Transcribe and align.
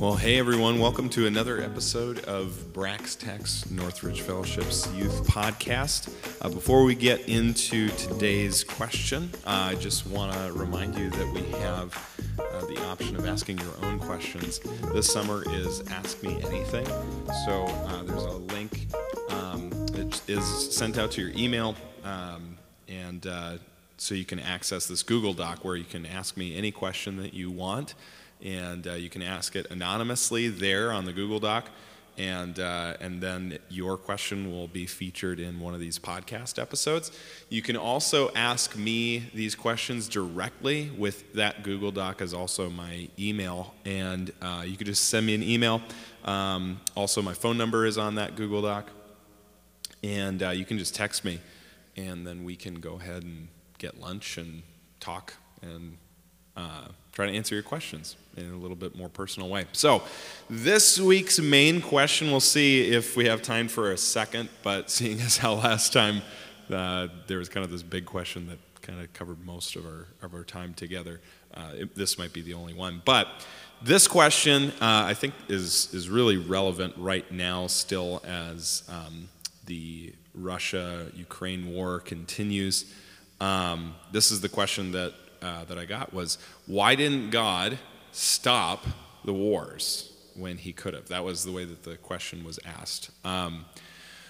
Well, 0.00 0.14
hey 0.14 0.38
everyone, 0.38 0.78
welcome 0.78 1.08
to 1.08 1.26
another 1.26 1.60
episode 1.60 2.20
of 2.26 2.52
Brax 2.72 3.18
Tex 3.18 3.68
Northridge 3.68 4.20
Fellowship's 4.20 4.88
Youth 4.94 5.26
Podcast. 5.26 6.14
Uh, 6.40 6.50
before 6.50 6.84
we 6.84 6.94
get 6.94 7.28
into 7.28 7.88
today's 7.88 8.62
question, 8.62 9.28
uh, 9.44 9.70
I 9.72 9.74
just 9.74 10.06
want 10.06 10.32
to 10.34 10.52
remind 10.52 10.96
you 10.96 11.10
that 11.10 11.34
we 11.34 11.42
have 11.58 12.32
uh, 12.38 12.64
the 12.66 12.80
option 12.86 13.16
of 13.16 13.26
asking 13.26 13.58
your 13.58 13.74
own 13.82 13.98
questions. 13.98 14.60
This 14.92 15.12
summer 15.12 15.42
is 15.52 15.80
Ask 15.88 16.22
Me 16.22 16.40
Anything. 16.44 16.86
So 17.44 17.64
uh, 17.66 18.04
there's 18.04 18.22
a 18.22 18.36
link 18.54 18.86
um, 19.30 19.68
that 19.86 20.22
is 20.28 20.44
sent 20.72 20.96
out 20.96 21.10
to 21.12 21.22
your 21.22 21.36
email, 21.36 21.74
um, 22.04 22.56
and 22.86 23.26
uh, 23.26 23.54
so 23.96 24.14
you 24.14 24.24
can 24.24 24.38
access 24.38 24.86
this 24.86 25.02
Google 25.02 25.32
Doc 25.32 25.64
where 25.64 25.74
you 25.74 25.82
can 25.82 26.06
ask 26.06 26.36
me 26.36 26.56
any 26.56 26.70
question 26.70 27.16
that 27.16 27.34
you 27.34 27.50
want 27.50 27.96
and 28.44 28.86
uh, 28.86 28.92
you 28.92 29.10
can 29.10 29.22
ask 29.22 29.56
it 29.56 29.66
anonymously 29.70 30.48
there 30.48 30.92
on 30.92 31.04
the 31.04 31.12
Google 31.12 31.40
Doc, 31.40 31.70
and 32.16 32.58
uh, 32.58 32.94
and 33.00 33.20
then 33.20 33.58
your 33.68 33.96
question 33.96 34.50
will 34.50 34.68
be 34.68 34.86
featured 34.86 35.40
in 35.40 35.60
one 35.60 35.74
of 35.74 35.80
these 35.80 35.98
podcast 35.98 36.60
episodes. 36.60 37.10
You 37.48 37.62
can 37.62 37.76
also 37.76 38.30
ask 38.34 38.76
me 38.76 39.30
these 39.34 39.54
questions 39.54 40.08
directly 40.08 40.90
with 40.96 41.32
that 41.34 41.62
Google 41.62 41.92
Doc 41.92 42.20
as 42.20 42.34
also 42.34 42.70
my 42.70 43.08
email, 43.18 43.74
and 43.84 44.32
uh, 44.42 44.64
you 44.66 44.76
can 44.76 44.86
just 44.86 45.08
send 45.08 45.26
me 45.26 45.34
an 45.34 45.42
email. 45.42 45.80
Um, 46.24 46.80
also, 46.96 47.22
my 47.22 47.34
phone 47.34 47.56
number 47.56 47.86
is 47.86 47.98
on 47.98 48.16
that 48.16 48.36
Google 48.36 48.62
Doc, 48.62 48.90
and 50.02 50.42
uh, 50.42 50.50
you 50.50 50.64
can 50.64 50.78
just 50.78 50.94
text 50.94 51.24
me, 51.24 51.40
and 51.96 52.26
then 52.26 52.44
we 52.44 52.56
can 52.56 52.74
go 52.74 52.94
ahead 52.94 53.22
and 53.22 53.48
get 53.78 54.00
lunch 54.00 54.38
and 54.38 54.62
talk 55.00 55.34
and 55.62 55.96
uh, 56.58 56.88
try 57.12 57.26
to 57.26 57.32
answer 57.32 57.54
your 57.54 57.62
questions 57.62 58.16
in 58.36 58.50
a 58.50 58.56
little 58.56 58.76
bit 58.76 58.96
more 58.96 59.08
personal 59.08 59.48
way. 59.48 59.66
So, 59.72 60.02
this 60.50 60.98
week's 60.98 61.38
main 61.38 61.80
question, 61.80 62.30
we'll 62.30 62.40
see 62.40 62.90
if 62.90 63.16
we 63.16 63.26
have 63.26 63.42
time 63.42 63.68
for 63.68 63.92
a 63.92 63.96
second, 63.96 64.48
but 64.64 64.90
seeing 64.96 65.20
as 65.20 65.36
how 65.36 65.54
last 65.54 65.92
time 65.92 66.22
uh, 66.70 67.08
there 67.28 67.38
was 67.38 67.48
kind 67.48 67.64
of 67.64 67.70
this 67.70 67.82
big 67.82 68.06
question 68.06 68.48
that 68.48 68.58
kind 68.82 69.00
of 69.00 69.12
covered 69.12 69.44
most 69.46 69.76
of 69.76 69.86
our, 69.86 70.08
of 70.22 70.34
our 70.34 70.42
time 70.42 70.74
together, 70.74 71.20
uh, 71.54 71.70
it, 71.74 71.94
this 71.94 72.18
might 72.18 72.32
be 72.32 72.42
the 72.42 72.54
only 72.54 72.74
one. 72.74 73.02
But 73.04 73.28
this 73.80 74.08
question, 74.08 74.70
uh, 74.80 75.04
I 75.06 75.14
think, 75.14 75.34
is, 75.48 75.94
is 75.94 76.10
really 76.10 76.38
relevant 76.38 76.94
right 76.96 77.30
now, 77.30 77.68
still, 77.68 78.20
as 78.26 78.82
um, 78.88 79.28
the 79.66 80.12
Russia 80.34 81.06
Ukraine 81.14 81.72
war 81.72 82.00
continues. 82.00 82.92
Um, 83.40 83.94
this 84.10 84.32
is 84.32 84.40
the 84.40 84.48
question 84.48 84.92
that 84.92 85.14
uh, 85.42 85.64
that 85.64 85.78
I 85.78 85.84
got 85.84 86.12
was 86.12 86.38
why 86.66 86.94
didn't 86.94 87.30
God 87.30 87.78
stop 88.12 88.84
the 89.24 89.32
wars 89.32 90.12
when 90.34 90.56
he 90.56 90.72
could 90.72 90.94
have? 90.94 91.08
That 91.08 91.24
was 91.24 91.44
the 91.44 91.52
way 91.52 91.64
that 91.64 91.82
the 91.82 91.96
question 91.96 92.44
was 92.44 92.58
asked. 92.64 93.10
Um, 93.24 93.64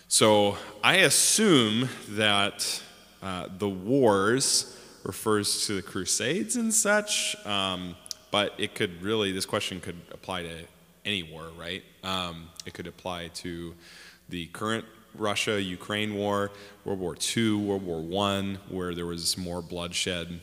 so 0.09 0.57
I 0.83 0.97
assume 0.97 1.89
that 2.11 2.83
uh, 3.23 3.49
the 3.59 3.69
wars 3.69 4.77
refers 5.05 5.67
to 5.67 5.75
the 5.75 5.83
Crusades 5.83 6.57
and 6.57 6.73
such, 6.73 7.37
um, 7.47 7.95
but 8.31 8.55
it 8.59 8.75
could 8.75 9.03
really, 9.03 9.33
this 9.33 9.47
question 9.47 9.81
could 9.81 10.01
apply 10.13 10.43
to 10.43 10.55
any 11.05 11.23
war, 11.23 11.51
right? 11.59 11.83
Um, 12.05 12.49
it 12.67 12.75
could 12.75 12.87
apply 12.87 13.29
to 13.29 13.75
the 14.29 14.47
current 14.47 14.85
Russia 15.15 15.61
Ukraine 15.61 16.15
war, 16.15 16.51
World 16.85 17.01
War 17.01 17.17
II, 17.37 17.55
World 17.55 17.83
War 17.85 18.27
I, 18.27 18.57
where 18.69 18.95
there 18.95 19.07
was 19.07 19.37
more 19.37 19.63
bloodshed 19.63 20.41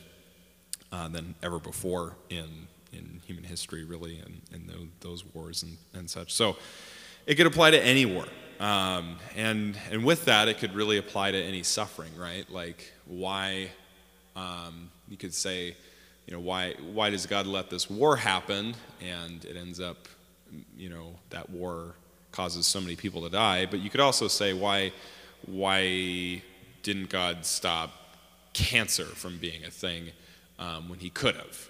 uh, 0.92 1.08
than 1.08 1.34
ever 1.42 1.58
before 1.58 2.14
in, 2.30 2.68
in 2.92 3.20
human 3.26 3.44
history, 3.44 3.84
really, 3.84 4.18
and, 4.18 4.40
and 4.52 4.90
those 5.00 5.24
wars 5.34 5.62
and, 5.62 5.76
and 5.94 6.08
such. 6.08 6.32
So 6.32 6.56
it 7.26 7.34
could 7.34 7.46
apply 7.46 7.72
to 7.72 7.82
any 7.82 8.06
war. 8.06 8.26
Um, 8.58 9.18
and, 9.36 9.76
and 9.90 10.04
with 10.04 10.24
that, 10.24 10.48
it 10.48 10.58
could 10.58 10.74
really 10.74 10.96
apply 10.96 11.32
to 11.32 11.42
any 11.42 11.62
suffering, 11.62 12.10
right? 12.16 12.48
Like, 12.50 12.92
why, 13.04 13.68
um, 14.34 14.90
you 15.08 15.16
could 15.16 15.34
say, 15.34 15.76
you 16.26 16.34
know, 16.34 16.40
why, 16.40 16.74
why 16.92 17.10
does 17.10 17.26
God 17.26 17.46
let 17.46 17.68
this 17.68 17.90
war 17.90 18.16
happen? 18.16 18.74
And 19.00 19.44
it 19.44 19.56
ends 19.56 19.78
up, 19.78 20.08
you 20.76 20.88
know, 20.88 21.14
that 21.30 21.50
war 21.50 21.94
causes 22.32 22.66
so 22.66 22.80
many 22.80 22.96
people 22.96 23.22
to 23.22 23.30
die. 23.30 23.66
But 23.66 23.80
you 23.80 23.90
could 23.90 24.00
also 24.00 24.26
say, 24.28 24.52
why, 24.52 24.92
why 25.44 26.42
didn't 26.82 27.10
God 27.10 27.44
stop 27.44 27.90
cancer 28.52 29.04
from 29.04 29.38
being 29.38 29.64
a 29.64 29.70
thing? 29.70 30.10
Um, 30.58 30.88
when 30.88 30.98
he 30.98 31.10
could 31.10 31.36
have. 31.36 31.68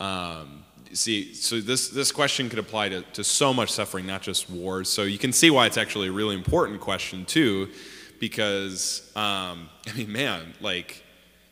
Um, 0.00 0.64
see, 0.92 1.34
so 1.34 1.60
this, 1.60 1.88
this 1.88 2.12
question 2.12 2.48
could 2.48 2.58
apply 2.58 2.90
to, 2.90 3.02
to 3.02 3.24
so 3.24 3.52
much 3.52 3.70
suffering, 3.70 4.06
not 4.06 4.22
just 4.22 4.48
wars. 4.48 4.88
So 4.88 5.02
you 5.02 5.18
can 5.18 5.32
see 5.32 5.50
why 5.50 5.66
it's 5.66 5.76
actually 5.76 6.08
a 6.08 6.12
really 6.12 6.34
important 6.34 6.80
question, 6.80 7.24
too, 7.24 7.68
because, 8.20 9.10
um, 9.16 9.68
I 9.86 9.92
mean, 9.96 10.12
man, 10.12 10.54
like, 10.60 11.02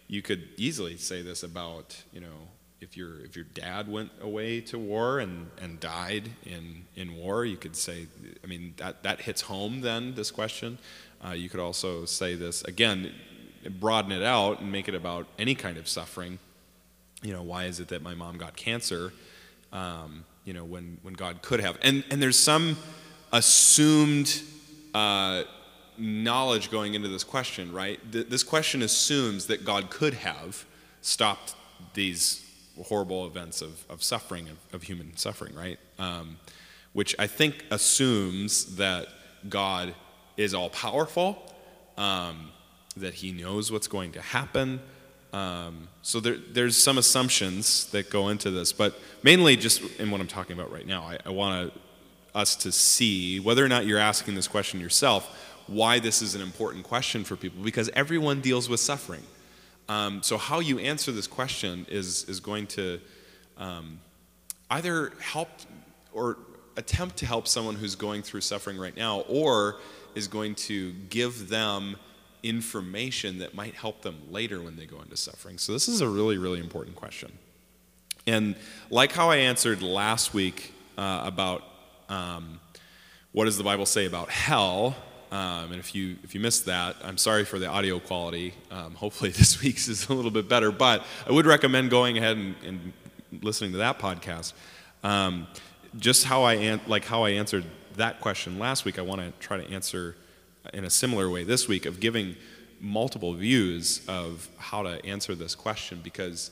you 0.09 0.23
could 0.23 0.49
easily 0.57 0.97
say 0.97 1.23
this 1.23 1.43
about, 1.43 1.97
you 2.13 2.21
know, 2.21 2.49
if 2.81 2.97
your 2.97 3.25
if 3.25 3.35
your 3.35 3.47
dad 3.47 3.91
went 3.91 4.11
away 4.21 4.61
to 4.61 4.79
war 4.79 5.19
and, 5.19 5.51
and 5.61 5.81
died 5.81 6.29
in, 6.45 6.85
in 6.95 7.17
war, 7.17 7.45
you 7.45 7.57
could 7.57 7.75
say, 7.75 8.07
I 8.45 8.47
mean, 8.47 8.75
that, 8.77 9.03
that 9.03 9.23
hits 9.23 9.41
home 9.41 9.81
then, 9.81 10.15
this 10.15 10.31
question. 10.31 10.79
Uh, 11.27 11.31
you 11.31 11.49
could 11.49 11.59
also 11.59 12.05
say 12.05 12.35
this, 12.35 12.63
again, 12.65 13.13
broaden 13.81 14.13
it 14.13 14.23
out 14.23 14.61
and 14.61 14.71
make 14.71 14.89
it 14.89 14.95
about 14.95 15.27
any 15.39 15.55
kind 15.55 15.79
of 15.79 15.89
suffering 15.89 16.39
you 17.23 17.33
know, 17.33 17.43
why 17.43 17.65
is 17.65 17.81
it 17.81 17.89
that 17.89 18.03
my 18.03 18.15
mom 18.15 18.39
got 18.39 18.57
cancer? 18.57 19.13
Um, 19.73 20.25
you 20.45 20.53
know, 20.53 20.65
when, 20.65 20.99
when 21.03 21.15
God 21.15 21.43
could 21.43 21.61
have. 21.61 21.77
And, 21.83 22.05
and 22.11 22.23
there's 22.23 22.39
some 22.39 22.77
assumed 23.33 24.41
uh, 24.95 25.43
knowledge 25.99 26.71
going 26.71 26.95
into 26.95 27.09
this 27.09 27.25
question, 27.25 27.73
right? 27.73 28.01
Th- 28.13 28.29
this 28.29 28.43
question 28.43 28.83
assumes 28.83 29.47
that 29.47 29.65
God 29.65 29.91
could 29.91 30.15
have 30.15 30.65
stopped 31.03 31.55
these 31.95 32.45
horrible 32.85 33.27
events 33.27 33.63
of, 33.63 33.85
of 33.89 34.03
suffering, 34.03 34.49
of, 34.49 34.59
of 34.73 34.83
human 34.85 35.17
suffering, 35.17 35.55
right? 35.55 35.79
Um, 35.99 36.37
which 36.93 37.15
I 37.19 37.27
think 37.27 37.65
assumes 37.71 38.77
that 38.77 39.09
God 39.49 39.95
is 40.37 40.55
all 40.55 40.71
powerful, 40.71 41.53
um, 41.97 42.51
that 42.97 43.15
he 43.15 43.33
knows 43.33 43.73
what's 43.73 43.89
going 43.89 44.13
to 44.13 44.21
happen, 44.21 44.81
um, 45.33 45.89
so 46.03 46.21
there, 46.21 46.37
there's 46.37 46.77
some 46.77 46.99
assumptions 46.99 47.91
that 47.91 48.11
go 48.11 48.29
into 48.29 48.51
this, 48.51 48.73
but 48.73 48.99
mainly 49.23 49.57
just 49.57 49.83
in 49.99 50.11
what 50.11 50.21
I'm 50.21 50.27
talking 50.27 50.59
about 50.59 50.73
right 50.73 50.87
now, 50.87 51.03
I, 51.03 51.19
I 51.27 51.31
want 51.31 51.73
us 52.35 52.57
to 52.57 52.73
see 52.73 53.41
whether 53.41 53.65
or 53.65 53.69
not 53.69 53.87
you're 53.87 53.99
asking 53.99 54.35
this 54.35 54.49
question 54.49 54.81
yourself, 54.81 55.25
why 55.67 55.99
this 55.99 56.23
is 56.23 56.35
an 56.35 56.43
important 56.43 56.85
question 56.85 57.25
for 57.25 57.37
people, 57.37 57.63
because 57.63 57.91
everyone 57.95 58.41
deals 58.41 58.69
with 58.69 58.81
suffering. 58.81 59.23
Um, 59.89 60.23
so 60.23 60.37
how 60.37 60.61
you 60.61 60.79
answer 60.79 61.13
this 61.13 61.27
question 61.27 61.87
is, 61.89 62.25
is 62.25 62.41
going 62.41 62.67
to 62.69 63.01
um, 63.57 64.01
either 64.71 65.13
help 65.21 65.49
or 66.13 66.39
attempt 66.77 67.17
to 67.19 67.27
help 67.27 67.49
someone 67.49 67.75
who's 67.75 67.95
going 67.95 68.23
through 68.23 68.43
suffering 68.43 68.79
right 68.79 68.97
now, 68.97 69.21
or 69.29 69.77
is 70.15 70.29
going 70.29 70.55
to 70.55 70.93
give 71.11 71.49
them 71.49 71.97
information 72.43 73.39
that 73.39 73.55
might 73.55 73.75
help 73.75 74.03
them 74.03 74.19
later 74.31 74.61
when 74.61 74.77
they 74.77 74.87
go 74.87 75.01
into 75.01 75.17
suffering? 75.17 75.59
So, 75.59 75.73
this 75.73 75.89
is 75.89 76.01
a 76.01 76.09
really, 76.09 76.39
really 76.39 76.61
important 76.61 76.97
question. 76.97 77.33
And 78.27 78.57
like 78.91 79.13
how 79.13 79.31
I 79.31 79.37
answered 79.37 79.83
last 79.83 80.35
week 80.35 80.73
uh, 80.99 81.23
about 81.25 81.63
um, 82.09 82.61
what 83.33 83.45
does 83.45 83.57
the 83.57 83.65
Bible 83.65 83.87
say 83.87 84.07
about 84.07 84.31
hell, 84.31 84.97
um, 85.31 85.73
and 85.73 85.77
if 85.77 85.95
you 85.95 86.17
if 86.23 86.35
you 86.35 86.41
missed 86.41 86.67
that, 86.67 86.97
I'm 87.05 87.19
sorry 87.19 87.45
for 87.45 87.59
the 87.59 87.67
audio 87.67 87.99
quality. 87.99 88.55
Um, 88.71 88.95
hopefully 88.95 89.31
this 89.43 89.61
week's 89.63 89.89
is 89.89 90.09
a 90.09 90.15
little 90.15 90.31
bit 90.31 90.49
better, 90.49 90.71
but 90.71 91.05
I 91.27 91.33
would 91.33 91.47
recommend 91.47 91.91
going 91.91 92.19
ahead 92.19 92.37
and, 92.37 92.55
and 92.65 92.93
listening 93.43 93.73
to 93.73 93.79
that 93.79 93.99
podcast. 93.99 94.53
Um, 95.03 95.47
just 95.99 96.25
how 96.25 96.43
I 96.43 96.55
an- 96.55 96.81
like 96.87 97.05
how 97.05 97.25
I 97.25 97.31
answered 97.31 97.65
that 97.97 98.21
question 98.21 98.59
last 98.59 98.85
week, 98.85 98.99
I 98.99 99.03
want 99.03 99.21
to 99.21 99.33
try 99.47 99.57
to 99.57 99.73
answer 99.73 100.17
in 100.73 100.85
a 100.85 100.91
similar 100.91 101.29
way 101.31 101.45
this 101.45 101.69
week 101.69 101.87
of 101.87 102.01
giving 102.01 102.37
multiple 102.81 103.33
views 103.35 104.03
of 104.09 104.49
how 104.59 104.83
to 104.83 105.05
answer 105.05 105.35
this 105.35 105.55
question 105.55 106.01
because, 106.03 106.51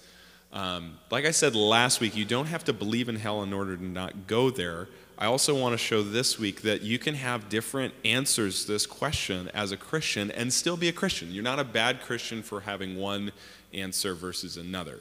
um, 0.52 0.98
like 1.10 1.24
I 1.24 1.30
said 1.30 1.54
last 1.54 2.00
week, 2.00 2.16
you 2.16 2.24
don't 2.24 2.46
have 2.46 2.64
to 2.64 2.72
believe 2.72 3.08
in 3.08 3.16
hell 3.16 3.42
in 3.42 3.52
order 3.52 3.76
to 3.76 3.84
not 3.84 4.26
go 4.26 4.50
there. 4.50 4.88
I 5.16 5.26
also 5.26 5.58
want 5.58 5.74
to 5.74 5.78
show 5.78 6.02
this 6.02 6.38
week 6.38 6.62
that 6.62 6.82
you 6.82 6.98
can 6.98 7.14
have 7.14 7.48
different 7.48 7.94
answers 8.04 8.64
to 8.64 8.72
this 8.72 8.84
question 8.84 9.48
as 9.54 9.70
a 9.70 9.76
Christian 9.76 10.30
and 10.32 10.52
still 10.52 10.76
be 10.76 10.88
a 10.88 10.92
Christian. 10.92 11.30
You're 11.30 11.44
not 11.44 11.60
a 11.60 11.64
bad 11.64 12.00
Christian 12.00 12.42
for 12.42 12.60
having 12.60 12.96
one 12.96 13.30
answer 13.72 14.14
versus 14.14 14.56
another. 14.56 15.00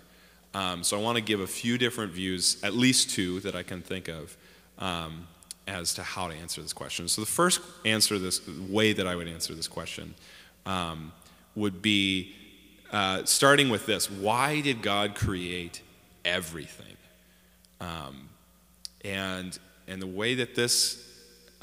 Um, 0.53 0.83
so 0.83 0.99
I 0.99 1.01
want 1.01 1.15
to 1.15 1.23
give 1.23 1.39
a 1.39 1.47
few 1.47 1.79
different 1.79 2.11
views, 2.11 2.57
at 2.63 2.75
least 2.75 3.09
two 3.09 3.39
that 3.39 3.55
I 3.55 3.63
can 3.63 3.81
think 3.81 4.07
of, 4.07 4.37
um, 4.77 5.27
as 5.67 5.93
to 5.95 6.03
how 6.03 6.27
to 6.27 6.33
answer 6.33 6.61
this 6.61 6.73
question. 6.73 7.07
So 7.07 7.21
the 7.21 7.27
first 7.27 7.61
answer, 7.85 8.19
this 8.19 8.45
way 8.47 8.93
that 8.93 9.07
I 9.07 9.15
would 9.15 9.27
answer 9.27 9.53
this 9.53 9.67
question, 9.67 10.15
um, 10.65 11.11
would 11.55 11.81
be 11.81 12.33
uh, 12.91 13.23
starting 13.25 13.69
with 13.69 13.85
this: 13.85 14.09
Why 14.09 14.61
did 14.61 14.81
God 14.81 15.15
create 15.15 15.81
everything? 16.25 16.97
Um, 17.79 18.29
and 19.03 19.57
and 19.87 20.01
the 20.01 20.07
way 20.07 20.35
that 20.35 20.55
this 20.55 21.03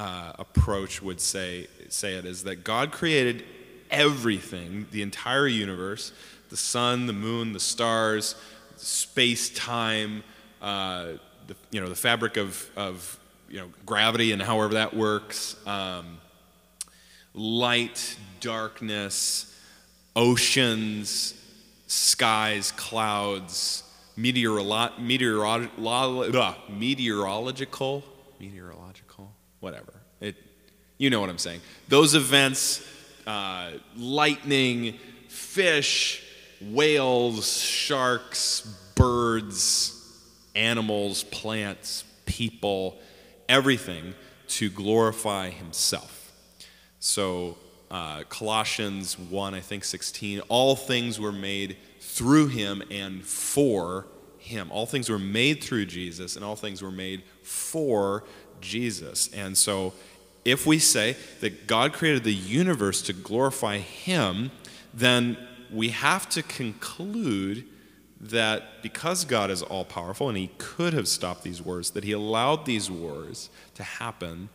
uh, 0.00 0.32
approach 0.38 1.02
would 1.02 1.20
say, 1.20 1.66
say 1.90 2.14
it 2.14 2.24
is 2.24 2.44
that 2.44 2.64
God 2.64 2.90
created 2.90 3.44
everything, 3.90 4.86
the 4.92 5.02
entire 5.02 5.46
universe, 5.46 6.12
the 6.48 6.56
sun, 6.56 7.06
the 7.06 7.12
moon, 7.12 7.52
the 7.52 7.60
stars, 7.60 8.34
space, 8.76 9.50
time, 9.50 10.24
uh, 10.62 11.08
the, 11.46 11.56
you 11.70 11.80
know, 11.82 11.88
the 11.88 11.94
fabric 11.94 12.38
of, 12.38 12.70
of 12.76 13.19
you 13.50 13.58
know, 13.58 13.68
gravity 13.84 14.32
and 14.32 14.40
however 14.40 14.74
that 14.74 14.94
works, 14.94 15.56
um, 15.66 16.18
light, 17.34 18.16
darkness, 18.40 19.54
oceans, 20.14 21.34
skies, 21.86 22.72
clouds, 22.72 23.82
meteorolo- 24.16 24.94
meteorolo- 24.98 26.34
uh, 26.34 26.54
meteorological, 26.68 28.04
meteorological, 28.38 29.32
whatever. 29.58 29.94
It, 30.20 30.36
you 30.98 31.10
know 31.10 31.20
what 31.20 31.30
I'm 31.30 31.38
saying. 31.38 31.60
Those 31.88 32.14
events, 32.14 32.86
uh, 33.26 33.72
lightning, 33.96 34.98
fish, 35.28 36.22
whales, 36.60 37.60
sharks, 37.60 38.60
birds, 38.94 39.96
animals, 40.54 41.24
plants, 41.24 42.04
people, 42.26 42.98
everything 43.50 44.14
to 44.46 44.70
glorify 44.70 45.50
himself. 45.50 46.32
So, 47.00 47.58
uh, 47.90 48.22
Colossians 48.28 49.18
1, 49.18 49.54
I 49.54 49.60
think 49.60 49.84
16, 49.84 50.40
all 50.48 50.76
things 50.76 51.18
were 51.18 51.32
made 51.32 51.76
through 52.00 52.46
him 52.48 52.82
and 52.90 53.24
for 53.24 54.06
him. 54.38 54.70
All 54.70 54.86
things 54.86 55.10
were 55.10 55.18
made 55.18 55.62
through 55.62 55.86
Jesus, 55.86 56.36
and 56.36 56.44
all 56.44 56.56
things 56.56 56.80
were 56.80 56.90
made 56.92 57.22
for 57.42 58.24
Jesus. 58.60 59.28
And 59.34 59.58
so, 59.58 59.92
if 60.44 60.66
we 60.66 60.78
say 60.78 61.16
that 61.40 61.66
God 61.66 61.92
created 61.92 62.24
the 62.24 62.34
universe 62.34 63.02
to 63.02 63.12
glorify 63.12 63.78
him, 63.78 64.50
then 64.94 65.36
we 65.70 65.88
have 65.88 66.28
to 66.30 66.42
conclude 66.42 67.66
that 68.20 68.82
because 68.82 69.24
God 69.24 69.50
is 69.50 69.62
all 69.62 69.84
powerful 69.84 70.28
and 70.28 70.36
he 70.36 70.50
could 70.58 70.92
have 70.92 71.08
stopped 71.08 71.42
these 71.42 71.62
wars, 71.62 71.90
that 71.90 72.04
he 72.04 72.12
allowed 72.12 72.66
these 72.66 72.90
wars 72.90 73.48
to 73.74 73.82
happen 73.82 74.50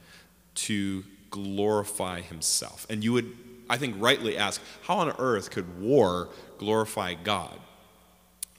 to 0.55 1.03
glorify 1.31 2.21
himself. 2.21 2.85
And 2.89 3.03
you 3.03 3.13
would, 3.13 3.31
I 3.69 3.77
think, 3.77 3.95
rightly 3.97 4.37
ask, 4.37 4.61
how 4.83 4.97
on 4.97 5.13
earth 5.17 5.49
could 5.49 5.81
war 5.81 6.29
glorify 6.59 7.15
God? 7.15 7.59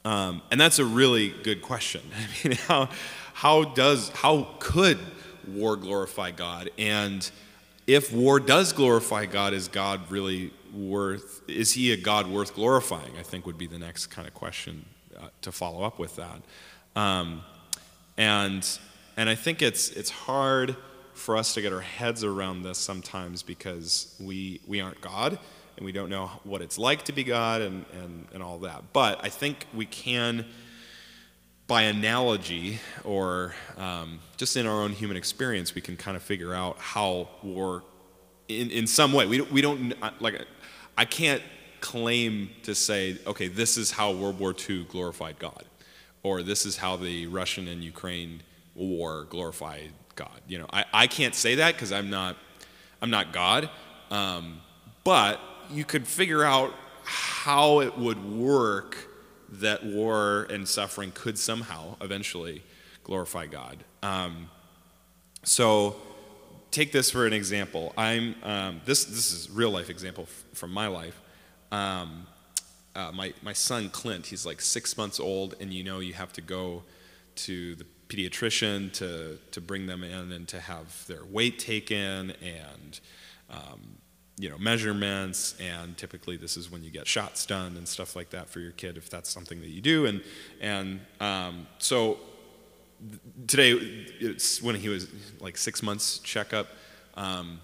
Um, 0.05 0.43
and 0.51 0.61
that's 0.61 0.79
a 0.79 0.85
really 0.85 1.31
good 1.43 1.63
question. 1.63 2.03
I 2.45 2.49
mean, 2.49 2.57
how, 2.57 2.89
how 3.33 3.65
does, 3.65 4.09
how 4.11 4.49
could 4.59 4.99
war 5.47 5.77
glorify 5.77 6.33
God? 6.33 6.71
And 6.79 7.29
if 7.87 8.13
war 8.13 8.41
does 8.41 8.73
glorify 8.73 9.27
God, 9.27 9.55
is 9.55 9.69
God 9.69 10.11
really 10.11 10.53
worth, 10.75 11.43
is 11.49 11.73
he 11.73 11.93
a 11.93 11.97
God 11.97 12.27
worth 12.27 12.57
glorifying? 12.57 13.17
I 13.19 13.23
think 13.23 13.47
would 13.47 13.57
be 13.57 13.69
the 13.69 13.79
next 13.79 14.07
kind 14.07 14.27
of 14.27 14.35
question 14.35 14.85
uh, 15.19 15.29
to 15.43 15.53
follow 15.53 15.83
up 15.83 15.99
with 15.99 16.17
that. 16.17 16.41
Um, 16.95 17.43
and, 18.17 18.67
and 19.17 19.29
I 19.29 19.35
think 19.35 19.63
it's, 19.63 19.91
it's 19.91 20.11
hard 20.11 20.77
for 21.15 21.37
us 21.37 21.55
to 21.55 21.63
get 21.63 21.73
our 21.73 21.81
heads 21.81 22.25
around 22.25 22.63
this 22.63 22.79
sometimes 22.79 23.43
because 23.43 24.15
we, 24.21 24.61
we 24.67 24.81
aren't 24.81 25.01
God 25.01 25.39
and 25.77 25.85
we 25.85 25.93
don't 25.93 26.09
know 26.09 26.31
what 26.45 26.63
it's 26.63 26.79
like 26.79 27.05
to 27.05 27.13
be 27.13 27.25
God 27.25 27.63
and, 27.63 27.85
and, 27.93 28.27
and 28.33 28.43
all 28.43 28.59
that. 28.61 28.93
But 28.93 29.25
I 29.25 29.29
think 29.29 29.67
we 29.75 29.87
can, 29.87 30.47
by 31.67 31.83
analogy 31.83 32.81
or 33.05 33.55
um, 33.77 34.21
just 34.37 34.57
in 34.57 34.67
our 34.67 34.83
own 34.83 34.93
human 34.93 35.17
experience, 35.17 35.75
we 35.75 35.81
can 35.81 35.97
kind 35.97 36.17
of 36.17 36.23
figure 36.23 36.55
out 36.55 36.79
how 36.79 37.29
war, 37.43 37.83
in, 38.49 38.71
in 38.71 38.87
some 38.87 39.13
way, 39.13 39.27
we, 39.27 39.41
we 39.41 39.61
don't, 39.61 39.95
like, 40.21 40.47
I 40.97 41.05
can't 41.05 41.43
claim 41.87 42.51
to 42.65 42.75
say, 42.75 43.17
okay, 43.29 43.47
this 43.47 43.77
is 43.77 43.93
how 43.93 44.11
World 44.11 44.41
War 44.41 44.53
II 44.69 44.85
glorified 44.91 45.39
God, 45.39 45.65
or 46.25 46.43
this 46.43 46.67
is 46.67 46.77
how 46.77 46.97
the 46.97 47.29
Russian 47.29 47.69
and 47.69 47.83
Ukraine 47.85 48.43
war 48.75 49.27
glorified 49.31 49.93
God. 50.17 50.41
You 50.49 50.59
know, 50.59 50.67
I, 50.73 50.85
I 50.93 51.07
can't 51.07 51.35
say 51.35 51.55
that 51.57 51.75
because 51.75 51.93
I'm 51.93 52.11
not, 52.11 52.37
I'm 53.01 53.11
not 53.11 53.33
God. 53.33 53.71
Um, 54.11 54.61
but 55.05 55.39
you 55.71 55.85
could 55.85 56.09
figure 56.09 56.43
out 56.43 56.75
how 57.05 57.81
it 57.81 57.97
would 57.97 58.25
work 58.25 59.09
that 59.49 59.85
war 59.85 60.49
and 60.51 60.69
suffering 60.69 61.13
could 61.15 61.39
somehow 61.39 61.95
eventually 62.01 62.65
glorify 63.05 63.47
God. 63.47 63.85
Um, 64.03 64.51
so 65.45 65.95
take 66.73 66.91
this 66.91 67.13
for 67.13 67.27
an 67.27 67.33
example. 67.33 67.95
I'm 67.97 68.35
um, 68.43 68.81
this 68.85 69.05
this 69.05 69.31
is 69.31 69.49
real 69.51 69.71
life 69.71 69.89
example 69.89 70.25
f- 70.25 70.45
from 70.53 70.73
my 70.73 70.89
life. 70.89 71.21
Um, 71.73 72.27
uh, 72.95 73.13
my 73.13 73.35
my 73.43 73.53
son 73.53 73.91
Clint, 73.91 74.27
he's 74.27 74.47
like 74.47 74.61
six 74.61 74.97
months 74.97 75.21
old, 75.21 75.55
and 75.61 75.73
you 75.73 75.85
know 75.85 76.01
you 76.01 76.15
have 76.15 76.33
to 76.35 76.41
go 76.41 76.83
to 77.37 77.75
the 77.75 77.87
pediatrician 78.09 78.93
to 78.93 79.39
to 79.51 79.61
bring 79.61 79.87
them 79.87 80.03
in 80.03 80.33
and 80.33 80.49
to 80.49 80.61
have 80.61 81.07
their 81.07 81.25
weight 81.25 81.59
taken 81.59 82.33
and 82.43 83.01
um, 83.51 83.99
you 84.39 84.49
know 84.49 84.59
measurements 84.59 85.57
and 85.61 85.97
typically 85.97 86.37
this 86.37 86.57
is 86.57 86.71
when 86.71 86.85
you 86.85 86.91
get 86.91 87.07
shots 87.07 87.47
done 87.47 87.77
and 87.77 87.89
stuff 87.89 88.15
like 88.15 88.31
that 88.31 88.49
for 88.49 88.61
your 88.61 88.73
kid 88.73 88.97
if 88.97 89.11
that's 89.11 89.31
something 89.31 89.61
that 89.61 89.71
you 89.71 89.81
do 89.81 90.07
and 90.07 90.23
and 90.61 91.01
um, 91.21 91.67
so 91.79 92.19
today 93.47 93.73
it's 94.21 94.63
when 94.63 94.75
he 94.75 94.89
was 94.89 95.09
like 95.41 95.57
six 95.57 95.83
months 95.83 96.19
checkup 96.21 96.69
um, 97.17 97.61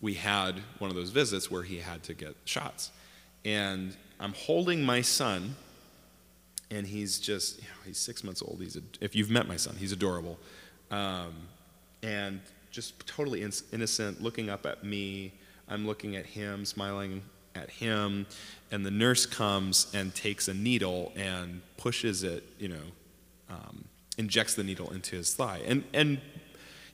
we 0.00 0.14
had 0.14 0.60
one 0.78 0.90
of 0.90 0.96
those 0.96 1.10
visits 1.10 1.50
where 1.50 1.62
he 1.62 1.78
had 1.78 2.02
to 2.02 2.12
get 2.12 2.34
shots 2.44 2.90
and 3.44 3.96
i'm 4.18 4.32
holding 4.32 4.82
my 4.82 5.00
son 5.00 5.54
and 6.70 6.86
he's 6.86 7.18
just 7.18 7.58
you 7.58 7.64
know, 7.64 7.74
he's 7.84 7.98
six 7.98 8.22
months 8.22 8.42
old. 8.42 8.58
He's 8.60 8.76
a, 8.76 8.82
if 9.00 9.16
you've 9.16 9.30
met 9.30 9.48
my 9.48 9.56
son 9.56 9.76
he's 9.78 9.92
adorable. 9.92 10.38
Um, 10.90 11.34
and 12.02 12.40
just 12.70 13.06
totally 13.06 13.42
in, 13.42 13.52
innocent 13.72 14.22
looking 14.22 14.48
up 14.48 14.66
at 14.66 14.84
me. 14.84 15.32
I'm 15.68 15.86
looking 15.86 16.16
at 16.16 16.26
him 16.26 16.64
smiling 16.64 17.22
at 17.54 17.70
him 17.70 18.26
and 18.70 18.86
the 18.86 18.90
nurse 18.90 19.26
comes 19.26 19.90
and 19.92 20.14
takes 20.14 20.48
a 20.48 20.54
needle 20.54 21.12
and 21.16 21.60
pushes 21.76 22.22
it 22.22 22.44
you 22.58 22.68
know 22.68 22.82
um, 23.48 23.84
injects 24.18 24.54
the 24.54 24.64
needle 24.64 24.90
into 24.90 25.16
his 25.16 25.34
thigh. 25.34 25.60
And 25.66 25.84
and 25.92 26.20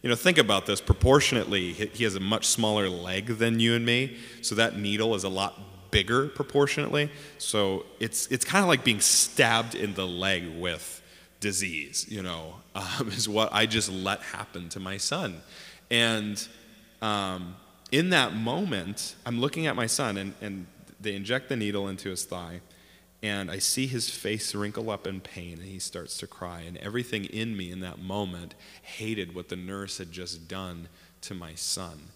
you 0.03 0.09
know 0.09 0.17
think 0.17 0.39
about 0.39 0.67
this. 0.67 0.81
Proportionately 0.81 1.73
he 1.73 2.05
has 2.05 2.15
a 2.15 2.21
much 2.21 2.47
smaller 2.47 2.89
leg 2.89 3.27
than 3.39 3.61
you 3.61 3.75
and 3.75 3.85
me 3.85 4.17
so 4.41 4.55
that 4.55 4.79
needle 4.79 5.15
is 5.15 5.25
a 5.25 5.29
lot 5.29 5.59
bigger 5.91 6.29
proportionately. 6.29 7.11
So 7.39 7.87
it's 8.01 8.27
it's 8.29 8.45
kind 8.45 8.63
of 8.63 8.69
like 8.69 8.85
being 8.85 9.01
stabbed 9.01 9.75
in 9.75 9.95
the 9.95 10.07
leg 10.07 10.49
with 10.59 11.03
disease, 11.41 12.07
you 12.09 12.23
know, 12.23 12.55
um, 12.75 13.09
is 13.09 13.29
what 13.29 13.51
I 13.53 13.67
just 13.67 13.91
let 13.91 14.21
happen 14.21 14.69
to 14.71 14.81
my 14.81 14.97
son. 14.97 15.41
And 15.91 16.47
um, 17.03 17.57
in 17.93 18.11
that 18.11 18.35
moment, 18.35 19.15
I'm 19.25 19.41
looking 19.41 19.67
at 19.67 19.77
my 19.77 19.87
son, 19.87 20.17
and, 20.17 20.35
and 20.41 20.67
they 21.01 21.15
inject 21.15 21.49
the 21.49 21.57
needle 21.57 21.89
into 21.89 22.11
his 22.11 22.25
thigh, 22.25 22.61
and 23.23 23.51
I 23.51 23.59
see 23.59 23.87
his 23.87 24.11
face 24.11 24.55
wrinkle 24.55 24.91
up 24.91 25.07
in 25.07 25.21
pain, 25.21 25.55
and 25.55 25.69
he 25.69 25.79
starts 25.79 26.19
to 26.19 26.27
cry. 26.27 26.63
And 26.63 26.77
everything 26.79 27.25
in 27.27 27.57
me 27.57 27.71
in 27.71 27.81
that 27.81 27.99
moment 27.99 28.55
hated 28.83 29.35
what 29.35 29.49
the 29.49 29.57
nurse 29.57 29.99
had 29.99 30.11
just 30.11 30.49
done 30.49 30.89
to 31.23 31.35
my 31.35 31.55
son 31.55 32.09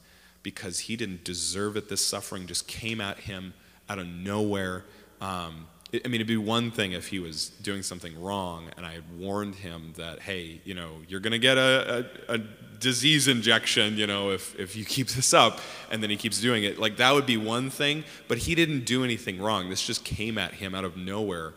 because 0.43 0.81
he 0.81 0.97
didn't 0.97 1.25
deserve 1.25 1.77
it. 1.77 1.89
This 1.89 2.05
suffering 2.05 2.47
just 2.47 2.67
came 2.67 3.01
at 3.01 3.19
him 3.19 3.55
out 3.89 3.99
of 3.99 4.07
nowhere. 4.07 4.85
Um, 5.21 5.67
I 5.93 6.07
mean, 6.07 6.17
it'd 6.17 6.29
be 6.29 6.37
one 6.37 6.71
thing 6.71 6.93
if 6.93 7.09
he 7.09 7.19
was 7.19 7.49
doing 7.49 7.83
something 7.83 8.21
wrong 8.21 8.71
and 8.77 8.87
I 8.87 8.93
had 8.93 9.19
warned 9.19 9.57
him 9.57 9.93
that, 9.97 10.21
hey, 10.21 10.61
you 10.65 10.75
know, 10.75 10.91
you're 11.09 11.21
going 11.21 11.33
to 11.33 11.39
get 11.39 11.59
a, 11.59 12.07
a, 12.29 12.35
a, 12.35 12.39
disease 12.79 13.29
injection, 13.29 13.99
you 13.99 14.07
know, 14.07 14.31
if, 14.31 14.59
if 14.59 14.75
you 14.75 14.87
keep 14.87 15.09
this 15.09 15.35
up, 15.35 15.61
and 15.91 16.03
then 16.03 16.09
he 16.09 16.17
keeps 16.17 16.41
doing 16.41 16.65
it. 16.65 16.79
Like, 16.79 16.97
that 16.97 17.13
would 17.13 17.27
be 17.27 17.37
one 17.37 17.69
thing, 17.69 18.05
but 18.27 18.39
he 18.39 18.55
didn't 18.55 18.87
do 18.87 19.05
anything 19.05 19.39
wrong. 19.39 19.69
This 19.69 19.87
just 19.87 20.03
came 20.03 20.39
at 20.39 20.55
him 20.55 20.75
out 20.75 20.87
of 20.87 20.97
nowhere. 20.97 21.53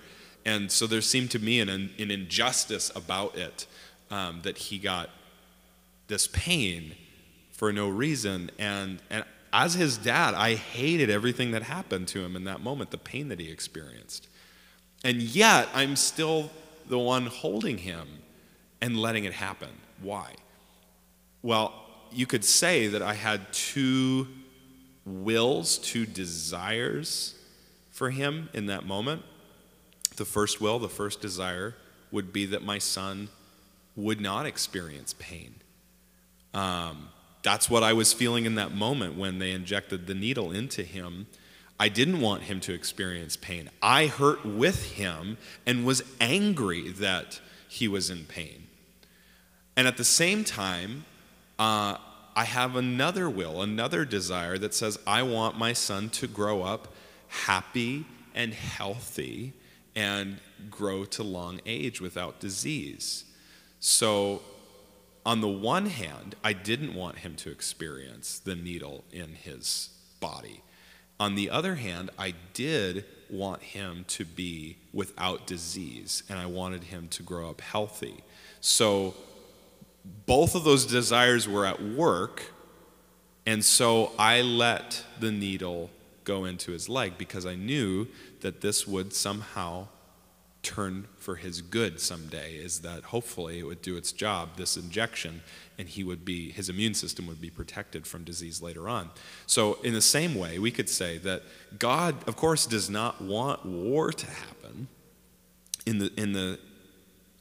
And 0.46 0.70
so 0.70 0.86
there 0.86 1.00
seemed 1.00 1.32
to 1.32 1.40
me 1.40 1.62
an, 1.62 1.70
an 1.70 2.12
injustice 2.12 2.92
about 2.94 3.38
it 3.38 3.68
um, 4.12 4.42
that 4.44 4.58
he 4.58 4.80
got 4.80 5.12
this 6.08 6.28
pain 6.28 6.96
for 7.64 7.72
no 7.72 7.88
reason. 7.88 8.52
And, 8.60 9.02
and 9.10 9.24
as 9.54 9.74
his 9.74 9.98
dad, 9.98 10.34
I 10.34 10.56
hated 10.56 11.10
everything 11.10 11.52
that 11.52 11.64
happened 11.64 12.10
to 12.10 12.20
him 12.20 12.36
in 12.36 12.44
that 12.44 12.60
moment, 12.60 12.92
the 12.92 12.98
pain 12.98 13.30
that 13.30 13.40
he 13.40 13.50
experienced. 13.50 14.28
And 15.06 15.22
yet, 15.22 15.70
I'm 15.74 15.96
still 15.96 16.52
the 16.90 17.00
one 17.00 17.26
holding 17.28 17.78
him 17.78 18.06
and 18.82 18.98
letting 18.98 19.24
it 19.24 19.32
happen. 19.32 19.70
Why? 20.02 20.34
Well, 21.42 21.74
you 22.12 22.26
could 22.26 22.44
say 22.44 22.88
that 22.88 23.02
I 23.02 23.14
had 23.14 23.54
two 23.54 24.28
wills, 25.06 25.78
two 25.78 26.06
desires 26.06 27.34
for 27.92 28.10
him 28.10 28.50
in 28.52 28.66
that 28.66 28.86
moment. 28.86 29.22
The 30.18 30.26
first 30.26 30.60
will, 30.60 30.80
the 30.80 30.90
first 30.90 31.22
desire 31.22 31.76
would 32.12 32.34
be 32.34 32.46
that 32.48 32.62
my 32.62 32.78
son 32.78 33.30
would 33.96 34.20
not 34.20 34.46
experience 34.46 35.14
pain 35.18 35.56
Um, 36.54 37.08
that's 37.44 37.70
what 37.70 37.84
I 37.84 37.94
was 37.94 38.14
feeling 38.14 38.46
in 38.46 38.56
that 38.56 38.74
moment 38.74 39.18
when 39.18 39.40
they 39.40 39.52
injected 39.52 40.08
the 40.08 40.16
needle 40.16 40.52
into 40.52 40.84
him. 40.84 41.28
I 41.80 41.90
didn't 41.90 42.22
want 42.22 42.44
him 42.44 42.60
to 42.62 42.74
experience 42.74 43.36
pain. 43.36 43.70
I 43.82 44.08
hurt 44.08 44.46
with 44.46 44.94
him 44.94 45.38
and 45.66 45.86
was 45.86 46.02
angry 46.22 46.90
that 46.90 47.42
he 47.68 47.88
was 47.88 48.10
in 48.10 48.26
pain. 48.26 48.68
And 49.76 49.88
at 49.88 49.98
the 49.98 50.06
same 50.06 50.44
time, 50.44 51.06
uh, 51.60 51.98
I 52.36 52.46
have 52.46 52.76
another 52.76 53.30
will, 53.30 53.62
another 53.62 54.06
desire 54.06 54.58
that 54.60 54.74
says, 54.74 54.98
I 55.06 55.24
want 55.24 55.58
my 55.58 55.74
son 55.74 56.10
to 56.12 56.28
grow 56.28 56.64
up 56.64 56.94
happy 57.28 58.06
and 58.34 58.54
healthy 58.54 59.54
and 59.96 60.40
grow 60.70 61.06
to 61.06 61.24
long 61.24 61.60
age 61.66 62.00
without 62.00 62.40
disease. 62.40 63.26
So, 63.80 64.42
on 65.26 65.42
the 65.42 65.48
one 65.48 65.88
hand, 65.88 66.36
I 66.44 66.54
didn't 66.54 66.94
want 66.94 67.20
him 67.20 67.36
to 67.38 67.52
experience 67.52 68.40
the 68.40 68.56
needle 68.56 69.06
in 69.12 69.34
his 69.34 69.90
body. 70.20 70.62
On 71.20 71.36
the 71.36 71.50
other 71.50 71.76
hand, 71.76 72.10
I 72.18 72.34
did 72.54 73.06
want 73.30 73.62
him 73.62 74.06
to 74.10 74.26
be 74.26 74.78
without 74.92 75.48
disease, 75.48 76.24
and 76.30 76.38
I 76.38 76.46
wanted 76.46 76.86
him 76.86 77.08
to 77.10 77.24
grow 77.24 77.50
up 77.50 77.62
healthy. 77.62 78.24
So, 78.60 79.16
both 80.26 80.56
of 80.56 80.66
those 80.66 80.86
desires 80.86 81.48
were 81.48 81.66
at 81.66 81.82
work, 81.82 82.52
and 83.46 83.64
so 83.64 84.12
I 84.20 84.42
let 84.42 85.04
the 85.20 85.32
needle 85.32 85.90
go 86.26 86.46
into 86.46 86.72
his 86.72 86.90
leg 86.90 87.18
because 87.18 87.46
I 87.46 87.56
knew 87.56 88.08
that 88.42 88.62
this 88.62 88.86
would 88.86 89.14
somehow 89.14 89.88
turn 90.64 91.08
for 91.18 91.36
his 91.36 91.62
good 91.62 92.00
someday 92.00 92.56
is 92.56 92.80
that 92.80 93.04
hopefully 93.04 93.60
it 93.60 93.64
would 93.64 93.82
do 93.82 93.98
its 93.98 94.12
job 94.14 94.56
this 94.56 94.78
injection 94.78 95.42
and 95.78 95.90
he 95.90 96.04
would 96.04 96.24
be 96.24 96.52
his 96.52 96.70
immune 96.70 96.94
system 96.94 97.28
would 97.28 97.42
be 97.42 97.50
protected 97.50 98.08
from 98.08 98.24
disease 98.24 98.62
later 98.62 98.88
on. 98.88 99.10
So 99.46 99.74
in 99.84 99.94
the 99.94 100.02
same 100.02 100.36
way 100.36 100.60
we 100.60 100.72
could 100.72 100.90
say 100.90 101.18
that 101.20 101.44
god 101.78 102.16
of 102.28 102.36
course 102.38 102.66
does 102.66 102.90
not 102.90 103.22
want 103.22 103.66
war 103.66 104.12
to 104.12 104.26
happen 104.26 104.88
in 105.86 106.00
the 106.00 106.12
in 106.18 106.34
the 106.34 106.60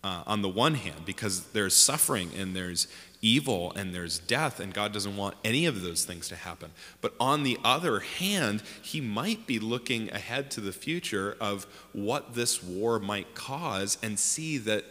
uh, 0.05 0.25
on 0.26 0.43
the 0.43 0.49
one 0.49 0.75
hand 0.75 1.05
because 1.05 1.45
there's 1.52 1.76
suffering 1.76 2.31
and 2.37 2.57
there's 2.57 2.88
evil 3.23 3.73
and 3.76 3.95
there's 3.95 4.19
death, 4.19 4.61
and 4.61 4.75
God 4.75 4.93
doesn't 4.93 5.17
want 5.17 5.37
any 5.45 5.64
of 5.64 5.81
those 5.81 6.05
things 6.05 6.29
to 6.29 6.37
happen. 6.37 6.73
But 7.00 7.14
on 7.19 7.45
the 7.45 7.59
other 7.64 8.00
hand, 8.00 8.62
He 8.83 9.00
might 9.00 9.47
be 9.47 9.59
looking 9.59 10.11
ahead 10.12 10.50
to 10.52 10.61
the 10.61 10.73
future 10.73 11.37
of 11.41 11.67
what 11.93 12.35
this 12.35 12.62
war 12.62 12.99
might 12.99 13.35
cause 13.35 13.97
and 14.02 14.19
see 14.19 14.59
that, 14.59 14.85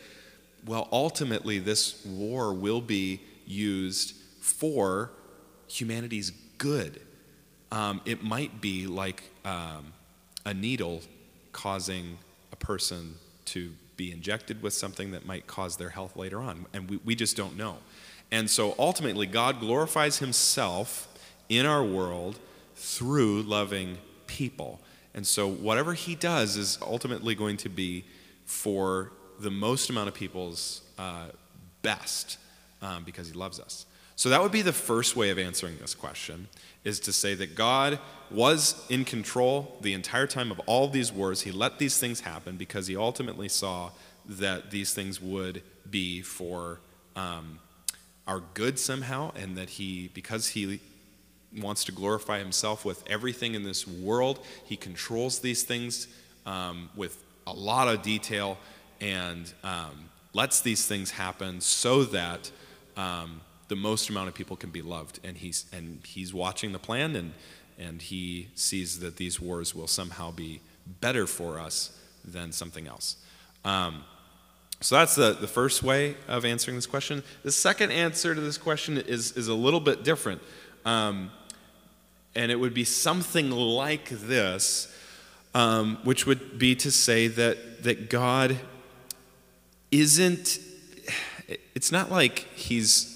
well, 0.65 0.87
ultimately, 0.91 1.59
this 1.59 2.03
war 2.05 2.53
will 2.53 2.81
be 2.81 3.21
used 3.45 4.15
for 4.39 5.11
humanity's 5.67 6.31
good. 6.57 7.01
Um, 7.71 8.01
it 8.05 8.23
might 8.23 8.61
be 8.61 8.87
like 8.87 9.23
um, 9.45 9.93
a 10.45 10.53
needle 10.53 11.01
causing 11.51 12.17
a 12.51 12.55
person 12.55 13.15
to 13.45 13.71
be 13.97 14.11
injected 14.11 14.61
with 14.61 14.73
something 14.73 15.11
that 15.11 15.25
might 15.25 15.47
cause 15.47 15.77
their 15.77 15.89
health 15.89 16.15
later 16.15 16.39
on. 16.39 16.65
And 16.73 16.89
we, 16.89 16.99
we 17.05 17.15
just 17.15 17.37
don't 17.37 17.57
know. 17.57 17.77
And 18.31 18.49
so 18.49 18.75
ultimately, 18.79 19.27
God 19.27 19.59
glorifies 19.59 20.19
himself 20.19 21.07
in 21.49 21.65
our 21.65 21.83
world 21.83 22.39
through 22.75 23.43
loving 23.43 23.97
people. 24.27 24.79
And 25.13 25.27
so 25.27 25.47
whatever 25.47 25.93
he 25.93 26.15
does 26.15 26.55
is 26.55 26.77
ultimately 26.81 27.35
going 27.35 27.57
to 27.57 27.69
be 27.69 28.05
for 28.45 29.11
the 29.39 29.51
most 29.51 29.89
amount 29.89 30.07
of 30.07 30.13
people's 30.13 30.81
uh, 30.97 31.27
best 31.81 32.37
um, 32.81 33.03
because 33.03 33.27
he 33.27 33.33
loves 33.33 33.59
us. 33.59 33.85
So 34.15 34.29
that 34.29 34.41
would 34.41 34.51
be 34.51 34.61
the 34.61 34.73
first 34.73 35.15
way 35.15 35.31
of 35.31 35.39
answering 35.39 35.77
this 35.79 35.95
question 35.95 36.47
is 36.83 36.99
to 37.01 37.13
say 37.13 37.33
that 37.35 37.55
God 37.55 37.99
was 38.29 38.85
in 38.87 39.03
control 39.03 39.77
the 39.81 39.93
entire 39.93 40.27
time 40.27 40.51
of 40.51 40.59
all 40.67 40.85
of 40.85 40.91
these 40.91 41.11
wars. 41.11 41.41
He 41.41 41.51
let 41.51 41.79
these 41.79 41.97
things 41.97 42.21
happen 42.21 42.55
because 42.55 42.87
he 42.87 42.95
ultimately 42.95 43.49
saw 43.49 43.91
that 44.25 44.69
these 44.69 44.93
things 44.93 45.19
would 45.19 45.63
be 45.89 46.21
for 46.21 46.79
um, 47.15 47.59
are 48.27 48.41
good 48.53 48.79
somehow, 48.79 49.31
and 49.35 49.57
that 49.57 49.71
he, 49.71 50.09
because 50.13 50.49
he 50.49 50.79
wants 51.57 51.83
to 51.85 51.91
glorify 51.91 52.39
himself 52.39 52.85
with 52.85 53.03
everything 53.09 53.55
in 53.55 53.63
this 53.63 53.87
world, 53.87 54.39
he 54.65 54.77
controls 54.77 55.39
these 55.39 55.63
things 55.63 56.07
um, 56.45 56.89
with 56.95 57.23
a 57.47 57.53
lot 57.53 57.87
of 57.87 58.01
detail 58.01 58.57
and 58.99 59.51
um, 59.63 60.09
lets 60.33 60.61
these 60.61 60.85
things 60.85 61.11
happen 61.11 61.59
so 61.59 62.03
that 62.03 62.51
um, 62.95 63.41
the 63.67 63.75
most 63.75 64.09
amount 64.09 64.27
of 64.27 64.33
people 64.33 64.55
can 64.55 64.69
be 64.69 64.81
loved. 64.81 65.19
And 65.23 65.37
he's, 65.37 65.65
and 65.73 65.99
he's 66.05 66.33
watching 66.33 66.71
the 66.71 66.79
plan, 66.79 67.15
and, 67.15 67.33
and 67.79 68.01
he 68.01 68.49
sees 68.55 68.99
that 68.99 69.17
these 69.17 69.39
wars 69.39 69.75
will 69.75 69.87
somehow 69.87 70.31
be 70.31 70.61
better 70.99 71.27
for 71.27 71.59
us 71.59 71.97
than 72.23 72.51
something 72.51 72.87
else. 72.87 73.17
So 74.81 74.95
that's 74.95 75.13
the, 75.13 75.33
the 75.33 75.47
first 75.47 75.83
way 75.83 76.15
of 76.27 76.43
answering 76.43 76.75
this 76.75 76.87
question. 76.87 77.23
The 77.43 77.51
second 77.51 77.91
answer 77.91 78.33
to 78.33 78.41
this 78.41 78.57
question 78.57 78.97
is, 78.97 79.31
is 79.33 79.47
a 79.47 79.53
little 79.53 79.79
bit 79.79 80.03
different. 80.03 80.41
Um, 80.85 81.29
and 82.33 82.51
it 82.51 82.59
would 82.59 82.73
be 82.73 82.83
something 82.83 83.51
like 83.51 84.09
this, 84.09 84.91
um, 85.53 85.99
which 86.03 86.25
would 86.25 86.57
be 86.57 86.75
to 86.77 86.89
say 86.89 87.27
that, 87.27 87.83
that 87.83 88.09
God 88.09 88.57
isn't, 89.91 90.57
it's 91.75 91.91
not 91.91 92.09
like 92.11 92.39
he's 92.55 93.07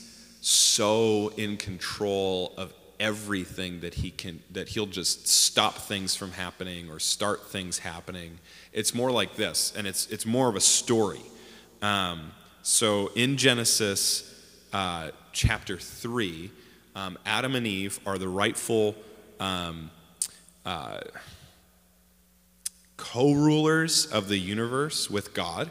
so 0.42 1.30
in 1.36 1.58
control 1.58 2.54
of 2.58 2.74
everything 3.00 3.80
that 3.82 3.96
he 3.96 4.12
can 4.12 4.42
that 4.52 4.70
he'll 4.70 4.86
just 4.86 5.28
stop 5.28 5.76
things 5.76 6.16
from 6.16 6.32
happening 6.32 6.90
or 6.90 6.98
start 6.98 7.50
things 7.50 7.80
happening 7.80 8.40
it's 8.72 8.96
more 8.96 9.12
like 9.12 9.36
this 9.36 9.74
and 9.76 9.86
it's 9.86 10.08
it's 10.08 10.26
more 10.26 10.48
of 10.48 10.56
a 10.56 10.62
story 10.62 11.20
um, 11.82 12.32
so 12.62 13.12
in 13.16 13.38
Genesis 13.38 14.32
uh, 14.74 15.12
chapter 15.32 15.78
3, 15.78 16.52
um, 16.96 17.18
Adam 17.26 17.56
and 17.56 17.68
Eve 17.68 18.00
are 18.06 18.18
the 18.18 18.30
rightful 18.30 18.96
um, 19.40 19.92
uh, 20.66 21.00
co 22.98 23.34
rulers 23.34 24.06
of 24.08 24.28
the 24.28 24.38
universe 24.38 25.10
with 25.10 25.34
God. 25.34 25.70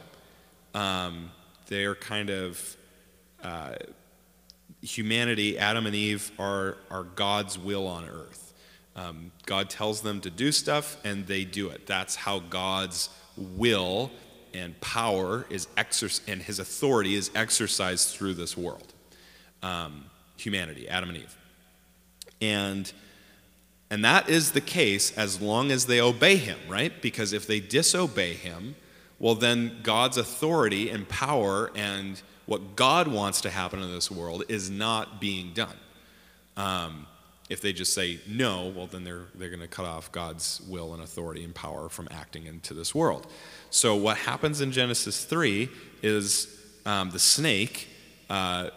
Um, 0.74 1.30
they 1.68 1.84
are 1.84 1.94
kind 1.94 2.30
of. 2.30 2.76
Uh, 3.42 3.74
humanity, 4.84 5.58
Adam 5.58 5.86
and 5.86 5.94
Eve, 5.94 6.30
are, 6.38 6.76
are 6.90 7.04
God's 7.04 7.58
will 7.58 7.86
on 7.86 8.04
earth. 8.04 8.52
Um, 8.94 9.32
God 9.46 9.70
tells 9.70 10.02
them 10.02 10.20
to 10.20 10.30
do 10.30 10.52
stuff, 10.52 10.96
and 11.04 11.26
they 11.26 11.44
do 11.44 11.68
it. 11.70 11.86
That's 11.86 12.14
how 12.14 12.38
God's 12.38 13.08
will 13.36 14.10
and 14.54 14.80
power 14.80 15.46
is 15.50 15.66
exer- 15.76 16.20
and 16.28 16.42
his 16.42 16.58
authority 16.58 17.14
is 17.14 17.30
exercised 17.34 18.08
through 18.10 18.34
this 18.34 18.56
world 18.56 18.92
um, 19.62 20.04
humanity 20.36 20.88
adam 20.88 21.10
and 21.10 21.18
eve. 21.18 21.36
And 22.40 22.92
and 23.90 24.04
that 24.04 24.28
is 24.28 24.52
the 24.52 24.60
case 24.60 25.16
as 25.16 25.40
long 25.40 25.70
as 25.70 25.86
they 25.86 26.00
obey 26.00 26.36
him 26.36 26.58
right? 26.68 27.00
Because 27.02 27.32
if 27.32 27.46
they 27.46 27.60
disobey 27.60 28.34
him 28.34 28.76
well 29.18 29.34
then 29.34 29.80
god's 29.82 30.16
authority 30.16 30.90
and 30.90 31.08
power 31.08 31.70
and 31.74 32.22
what 32.46 32.76
god 32.76 33.08
wants 33.08 33.40
to 33.42 33.50
happen 33.50 33.80
in 33.80 33.92
this 33.92 34.10
world 34.10 34.44
is 34.48 34.70
not 34.70 35.20
being 35.20 35.52
done. 35.52 35.76
Um, 36.56 37.06
if 37.50 37.60
they 37.60 37.72
just 37.72 37.92
say 37.92 38.20
no, 38.26 38.72
well, 38.74 38.86
then 38.86 39.04
they're, 39.04 39.26
they're 39.34 39.50
going 39.50 39.60
to 39.60 39.68
cut 39.68 39.84
off 39.84 40.10
God's 40.12 40.62
will 40.66 40.94
and 40.94 41.02
authority 41.02 41.44
and 41.44 41.54
power 41.54 41.88
from 41.88 42.08
acting 42.10 42.46
into 42.46 42.72
this 42.72 42.94
world. 42.94 43.26
So, 43.74 43.96
what 43.96 44.18
happens 44.18 44.60
in 44.60 44.70
Genesis 44.70 45.24
3 45.24 45.68
is 46.00 46.46
um, 46.86 47.10
the 47.10 47.18
snake, 47.18 47.88
uh, 48.30 48.70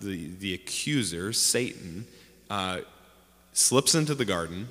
the, 0.00 0.28
the 0.38 0.54
accuser, 0.54 1.32
Satan, 1.32 2.06
uh, 2.48 2.82
slips 3.52 3.96
into 3.96 4.14
the 4.14 4.24
garden 4.24 4.68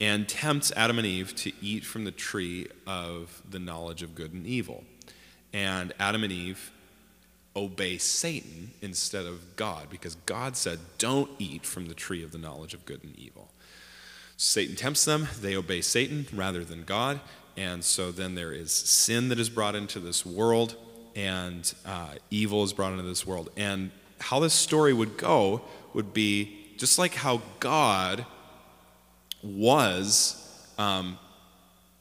and 0.00 0.28
tempts 0.28 0.72
Adam 0.74 0.98
and 0.98 1.06
Eve 1.06 1.32
to 1.36 1.52
eat 1.62 1.84
from 1.84 2.02
the 2.04 2.10
tree 2.10 2.66
of 2.88 3.40
the 3.48 3.60
knowledge 3.60 4.02
of 4.02 4.16
good 4.16 4.32
and 4.32 4.48
evil. 4.48 4.82
And 5.52 5.92
Adam 6.00 6.24
and 6.24 6.32
Eve 6.32 6.72
obey 7.54 7.98
Satan 7.98 8.72
instead 8.82 9.26
of 9.26 9.54
God 9.54 9.90
because 9.90 10.16
God 10.26 10.56
said, 10.56 10.80
Don't 10.98 11.30
eat 11.38 11.64
from 11.64 11.86
the 11.86 11.94
tree 11.94 12.24
of 12.24 12.32
the 12.32 12.38
knowledge 12.38 12.74
of 12.74 12.84
good 12.84 13.04
and 13.04 13.16
evil. 13.16 13.52
Satan 14.36 14.74
tempts 14.74 15.04
them, 15.04 15.28
they 15.40 15.54
obey 15.54 15.82
Satan 15.82 16.26
rather 16.34 16.64
than 16.64 16.82
God, 16.82 17.20
and 17.56 17.84
so 17.84 18.10
then 18.10 18.34
there 18.34 18.52
is 18.52 18.72
sin 18.72 19.28
that 19.28 19.38
is 19.38 19.48
brought 19.48 19.74
into 19.74 20.00
this 20.00 20.24
world, 20.24 20.76
and 21.14 21.72
uh, 21.86 22.14
evil 22.30 22.64
is 22.64 22.72
brought 22.72 22.92
into 22.92 23.04
this 23.04 23.26
world. 23.26 23.50
And 23.56 23.90
how 24.20 24.40
this 24.40 24.54
story 24.54 24.92
would 24.92 25.16
go 25.16 25.62
would 25.92 26.12
be 26.12 26.74
just 26.76 26.98
like 26.98 27.14
how 27.14 27.42
God 27.60 28.26
was 29.42 30.40
um, 30.78 31.18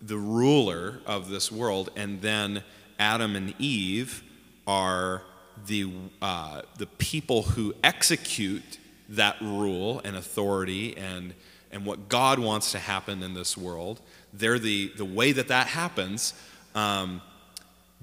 the 0.01 0.17
ruler 0.17 0.99
of 1.05 1.29
this 1.29 1.51
world, 1.51 1.91
and 1.95 2.21
then 2.21 2.63
Adam 2.99 3.35
and 3.35 3.53
Eve 3.59 4.23
are 4.65 5.23
the, 5.67 5.91
uh, 6.21 6.61
the 6.77 6.87
people 6.87 7.43
who 7.43 7.73
execute 7.83 8.79
that 9.09 9.39
rule 9.41 10.01
and 10.03 10.15
authority 10.15 10.97
and, 10.97 11.33
and 11.71 11.85
what 11.85 12.09
God 12.09 12.39
wants 12.39 12.71
to 12.71 12.79
happen 12.79 13.21
in 13.21 13.33
this 13.33 13.57
world. 13.57 14.01
They're 14.33 14.59
the, 14.59 14.91
the 14.97 15.05
way 15.05 15.31
that 15.31 15.47
that 15.47 15.67
happens. 15.67 16.33
Um, 16.75 17.21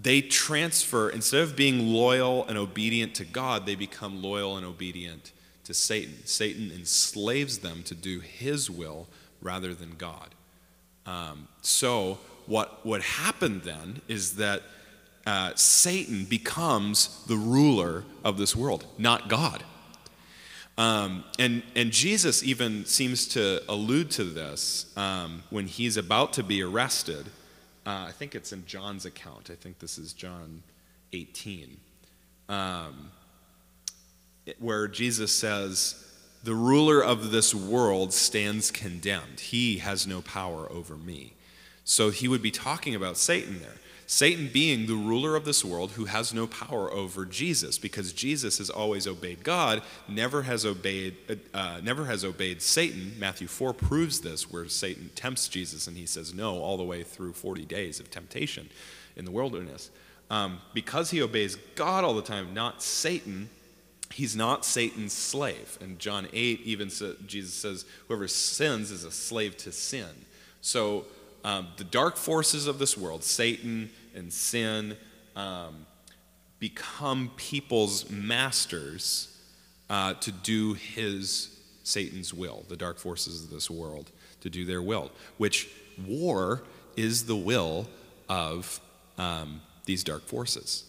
they 0.01 0.23
transfer, 0.23 1.11
instead 1.11 1.43
of 1.43 1.57
being 1.57 1.89
loyal 1.93 2.47
and 2.47 2.57
obedient 2.57 3.15
to 3.17 3.25
God, 3.25 3.67
they 3.67 3.75
become 3.75 4.23
loyal 4.23 4.57
and 4.57 4.65
obedient 4.65 5.33
to 5.65 5.75
Satan. 5.75 6.25
Satan 6.25 6.71
enslaves 6.71 7.59
them 7.59 7.83
to 7.85 7.95
do 7.95 8.21
his 8.21 8.71
will 8.71 9.09
rather 9.43 9.75
than 9.75 9.97
God. 9.97 10.35
Um, 11.07 11.49
so, 11.61 12.19
what 12.47 12.85
would 12.87 13.03
happen 13.03 13.61
then 13.65 14.01
is 14.09 14.37
that 14.37 14.63
uh, 15.27 15.53
Satan 15.55 16.25
becomes 16.25 17.25
the 17.27 17.37
ruler 17.37 18.05
of 18.25 18.39
this 18.39 18.57
world, 18.57 18.87
not 18.99 19.29
God. 19.29 19.63
Um, 20.81 21.25
and, 21.39 21.63
and 21.77 21.93
Jesus 21.93 22.43
even 22.43 22.87
seems 22.87 23.27
to 23.29 23.63
allude 23.71 24.11
to 24.13 24.25
this 24.25 24.91
um, 24.97 25.43
when 25.51 25.67
he's 25.67 25.99
about 25.99 26.33
to 26.35 26.43
be 26.43 26.63
arrested. 26.63 27.27
Uh, 27.85 28.07
I 28.09 28.13
think 28.13 28.35
it's 28.35 28.51
in 28.51 28.65
John's 28.65 29.05
account. 29.05 29.51
I 29.51 29.57
think 29.57 29.79
this 29.79 29.99
is 29.99 30.15
John 30.15 30.63
18, 31.13 31.77
um, 32.49 33.11
where 34.59 34.89
Jesus 34.89 35.35
says, 35.35 36.03
The 36.45 36.55
ruler 36.55 37.05
of 37.05 37.31
this 37.31 37.55
world 37.55 38.15
stands 38.15 38.71
condemned. 38.71 39.41
He 39.41 39.79
has 39.79 40.07
no 40.07 40.23
power 40.23 40.67
over 40.73 40.97
me. 40.97 41.35
So 41.85 42.09
he 42.09 42.27
would 42.27 42.41
be 42.41 42.51
talking 42.51 42.95
about 42.95 43.19
Satan 43.19 43.61
there. 43.61 43.77
Satan 44.11 44.51
being 44.53 44.87
the 44.87 44.97
ruler 44.97 45.37
of 45.37 45.45
this 45.45 45.65
world 45.65 45.93
who 45.93 46.07
has 46.07 46.35
no 46.35 46.49
power 46.49 46.93
over 46.93 47.25
Jesus 47.25 47.79
because 47.79 48.13
Jesus 48.13 48.59
has 48.59 48.69
always 48.69 49.07
obeyed 49.07 49.45
God, 49.45 49.83
never 50.09 50.43
has 50.43 50.67
obeyed, 50.67 51.15
uh, 51.55 51.81
never 51.81 52.07
has 52.07 52.25
obeyed 52.25 52.61
Satan. 52.61 53.15
Matthew 53.21 53.47
4 53.47 53.73
proves 53.73 54.21
this, 54.21 54.51
where 54.51 54.67
Satan 54.67 55.13
tempts 55.15 55.47
Jesus 55.47 55.87
and 55.87 55.97
he 55.97 56.07
says 56.07 56.35
no 56.35 56.59
all 56.59 56.77
the 56.77 56.83
way 56.83 57.05
through 57.05 57.35
40 57.35 57.65
days 57.67 58.01
of 58.01 58.11
temptation 58.11 58.69
in 59.15 59.25
the 59.25 59.31
wilderness. 59.31 59.91
Um, 60.29 60.59
because 60.75 61.13
he 61.13 61.23
obeys 61.23 61.55
God 61.77 62.03
all 62.03 62.15
the 62.15 62.21
time, 62.21 62.53
not 62.53 62.83
Satan, 62.83 63.49
he's 64.13 64.35
not 64.35 64.65
Satan's 64.65 65.13
slave. 65.13 65.79
And 65.81 66.01
John 66.01 66.27
8 66.33 66.63
even 66.65 66.91
Jesus 67.27 67.55
says, 67.55 67.85
whoever 68.09 68.27
sins 68.27 68.91
is 68.91 69.05
a 69.05 69.13
slave 69.13 69.57
to 69.59 69.71
sin. 69.71 70.09
So 70.63 71.05
um, 71.45 71.69
the 71.77 71.85
dark 71.85 72.17
forces 72.17 72.67
of 72.67 72.81
this 72.81 72.99
world, 72.99 73.23
Satan, 73.25 73.91
and 74.15 74.33
sin 74.33 74.97
um, 75.37 75.87
become 76.59 77.31
people's 77.37 78.11
masters 78.11 79.37
uh, 79.89 80.15
to 80.15 80.31
do 80.31 80.75
his 80.75 81.57
Satan's 81.83 82.33
will, 82.33 82.65
the 82.69 82.77
dark 82.77 82.99
forces 82.99 83.45
of 83.45 83.51
this 83.51 83.71
world, 83.71 84.11
to 84.41 84.51
do 84.51 84.65
their 84.65 84.83
will, 84.83 85.11
which 85.39 85.69
war 86.07 86.63
is 86.97 87.27
the 87.27 87.37
will 87.37 87.89
of 88.29 88.81
um, 89.19 89.61
these 89.87 90.05
dark 90.05 90.23
forces. 90.23 90.85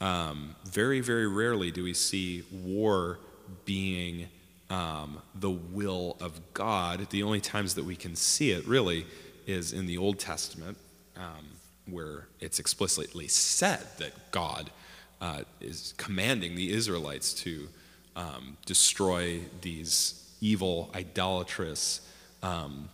Um, 0.00 0.54
very, 0.64 1.00
very 1.00 1.26
rarely 1.26 1.70
do 1.70 1.84
we 1.84 1.94
see 1.94 2.44
war 2.52 3.18
being 3.64 4.28
um, 4.70 5.20
the 5.34 5.50
will 5.50 6.16
of 6.20 6.40
God. 6.54 7.10
The 7.10 7.22
only 7.22 7.40
times 7.40 7.74
that 7.74 7.84
we 7.84 7.96
can 7.96 8.14
see 8.14 8.50
it 8.50 8.66
really 8.66 9.06
is 9.46 9.72
in 9.72 9.86
the 9.86 9.98
Old 9.98 10.18
Testament. 10.18 10.76
Um, 11.16 11.57
where 11.90 12.28
it's 12.40 12.58
explicitly 12.58 13.28
said 13.28 13.84
that 13.98 14.12
God 14.30 14.70
uh, 15.20 15.42
is 15.60 15.94
commanding 15.96 16.54
the 16.54 16.72
Israelites 16.72 17.34
to 17.34 17.68
um, 18.16 18.56
destroy 18.66 19.40
these 19.60 20.24
evil, 20.40 20.90
idolatrous, 20.94 22.00
um, 22.42 22.88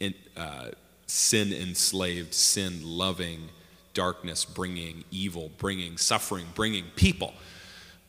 in, 0.00 0.14
uh, 0.36 0.68
sin 1.06 1.52
enslaved, 1.52 2.34
sin 2.34 2.80
loving, 2.84 3.48
darkness 3.94 4.44
bringing, 4.44 5.04
evil 5.10 5.50
bringing, 5.58 5.96
suffering 5.96 6.46
bringing 6.54 6.84
people. 6.96 7.32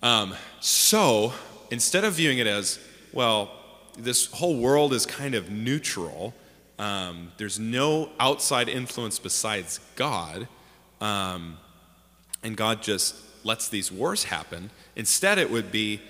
Um, 0.03 0.35
so 0.59 1.33
instead 1.71 2.03
of 2.03 2.13
viewing 2.13 2.39
it 2.39 2.47
as, 2.47 2.79
well, 3.13 3.51
this 3.97 4.31
whole 4.31 4.57
world 4.57 4.93
is 4.93 5.05
kind 5.05 5.33
of 5.33 5.49
neutral 5.49 6.33
um, 6.79 7.31
there's 7.37 7.59
no 7.59 8.09
outside 8.19 8.69
influence 8.69 9.19
besides 9.19 9.79
God, 9.95 10.47
um, 11.01 11.57
and 12.43 12.55
God 12.55 12.81
just 12.83 13.15
lets 13.43 13.69
these 13.69 13.91
wars 13.91 14.25
happen. 14.25 14.69
Instead, 14.95 15.37
it 15.37 15.49
would 15.49 15.71
be 15.71 16.01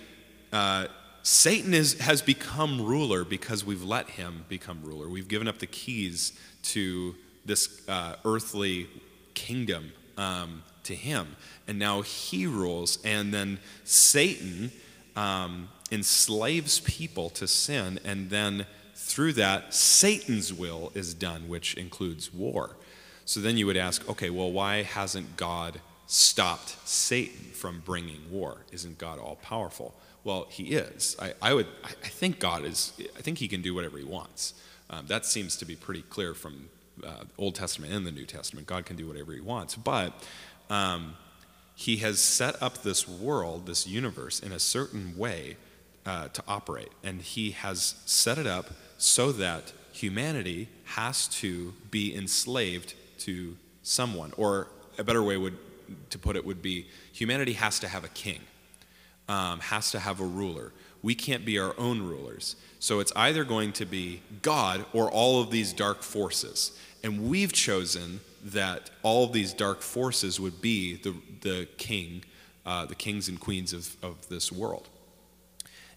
uh, 0.52 0.88
Satan 1.24 1.74
is, 1.74 2.00
has 2.00 2.22
become 2.22 2.82
ruler 2.82 3.24
because 3.26 3.66
we've 3.66 3.84
let 3.84 4.12
him 4.12 4.46
become 4.48 4.80
ruler. 4.84 5.10
We've 5.10 5.28
given 5.28 5.48
up 5.48 5.60
the 5.60 5.68
keys 5.68 6.32
to 6.64 7.16
this 7.46 7.82
uh, 7.88 8.16
earthly 8.26 8.88
kingdom 9.34 9.92
um, 10.18 10.64
to 10.84 10.96
him, 10.96 11.36
and 11.68 11.78
now 11.78 12.02
he 12.02 12.48
rules. 12.48 13.00
And 13.04 13.34
then 13.34 13.60
Satan 13.84 14.72
um, 15.16 15.70
enslaves 15.92 16.80
people 16.82 17.30
to 17.32 17.48
sin, 17.48 18.00
and 18.04 18.30
then 18.30 18.66
through 19.08 19.34
that, 19.34 19.74
Satan's 19.74 20.54
will 20.54 20.92
is 20.94 21.14
done, 21.14 21.48
which 21.48 21.74
includes 21.76 22.34
war. 22.34 22.76
So 23.26 23.40
then 23.40 23.58
you 23.58 23.66
would 23.66 23.78
ask, 23.78 24.08
okay, 24.10 24.30
well, 24.30 24.52
why 24.52 24.84
hasn't 24.84 25.36
God 25.36 25.82
stopped 26.06 26.88
Satan 26.88 27.52
from 27.52 27.82
bringing 27.84 28.32
war? 28.32 28.60
Isn't 28.72 28.98
God 28.98 29.20
all 29.20 29.36
powerful? 29.38 29.94
Well, 30.24 30.48
he 30.50 30.76
is. 30.76 31.16
I, 31.20 31.34
I 31.42 31.54
would. 31.54 31.68
I 31.84 32.08
think 32.08 32.40
God 32.40 32.66
is. 32.66 32.94
I 33.18 33.22
think 33.22 33.38
he 33.38 33.48
can 33.48 33.62
do 33.62 33.74
whatever 33.74 33.98
he 33.98 34.04
wants. 34.04 34.54
Um, 34.90 35.08
that 35.08 35.26
seems 35.26 35.58
to 35.58 35.66
be 35.66 35.76
pretty 35.76 36.04
clear 36.04 36.34
from 36.34 36.70
uh, 37.06 37.24
Old 37.38 37.56
Testament 37.56 37.94
and 37.94 38.06
the 38.06 38.12
New 38.12 38.26
Testament. 38.26 38.68
God 38.68 38.86
can 38.86 38.96
do 38.96 39.08
whatever 39.08 39.34
he 39.34 39.42
wants, 39.42 39.76
but 39.76 40.14
um, 40.70 41.16
he 41.76 41.98
has 41.98 42.20
set 42.20 42.62
up 42.62 42.84
this 42.84 43.08
world, 43.08 43.68
this 43.68 43.86
universe, 43.86 44.40
in 44.40 44.52
a 44.52 44.60
certain 44.60 45.18
way 45.18 45.58
uh, 46.06 46.30
to 46.30 46.44
operate, 46.48 46.92
and 47.04 47.22
he 47.22 47.52
has 47.52 47.96
set 48.06 48.38
it 48.38 48.48
up 48.48 48.72
so 48.98 49.32
that 49.32 49.74
humanity 49.92 50.70
has 50.86 51.28
to 51.28 51.74
be 51.92 52.16
enslaved 52.16 52.94
to 53.20 53.58
someone. 53.84 54.34
Or 54.38 54.68
a 54.98 55.04
better 55.04 55.24
way 55.24 55.38
would, 55.38 55.58
to 56.10 56.20
put 56.20 56.36
it 56.36 56.46
would 56.46 56.62
be 56.62 56.88
humanity 57.12 57.54
has 57.54 57.80
to 57.80 57.88
have 57.88 58.04
a 58.04 58.10
king, 58.10 58.40
um, 59.28 59.60
has 59.60 59.92
to 59.92 60.00
have 60.00 60.20
a 60.20 60.26
ruler. 60.26 60.72
We 61.02 61.16
can't 61.16 61.46
be 61.46 61.60
our 61.60 61.76
own 61.78 62.02
rulers. 62.02 62.56
So 62.80 63.00
it's 63.00 63.12
either 63.16 63.44
going 63.44 63.74
to 63.74 63.86
be 63.86 64.22
God 64.42 64.86
or 64.94 65.10
all 65.10 65.42
of 65.42 65.52
these 65.52 65.74
dark 65.74 66.04
forces. 66.04 66.78
And 67.04 67.30
we've 67.30 67.54
chosen 67.54 68.20
that 68.44 68.90
all 69.04 69.26
of 69.26 69.34
these 69.34 69.54
dark 69.54 69.82
forces 69.82 70.40
would 70.40 70.62
be 70.62 70.96
the, 70.96 71.16
the 71.42 71.68
king, 71.78 72.24
uh, 72.66 72.86
the 72.86 72.96
kings 72.96 73.30
and 73.30 73.40
queens 73.40 73.74
of, 73.74 73.96
of 74.04 74.28
this 74.30 74.52
world. 74.52 74.90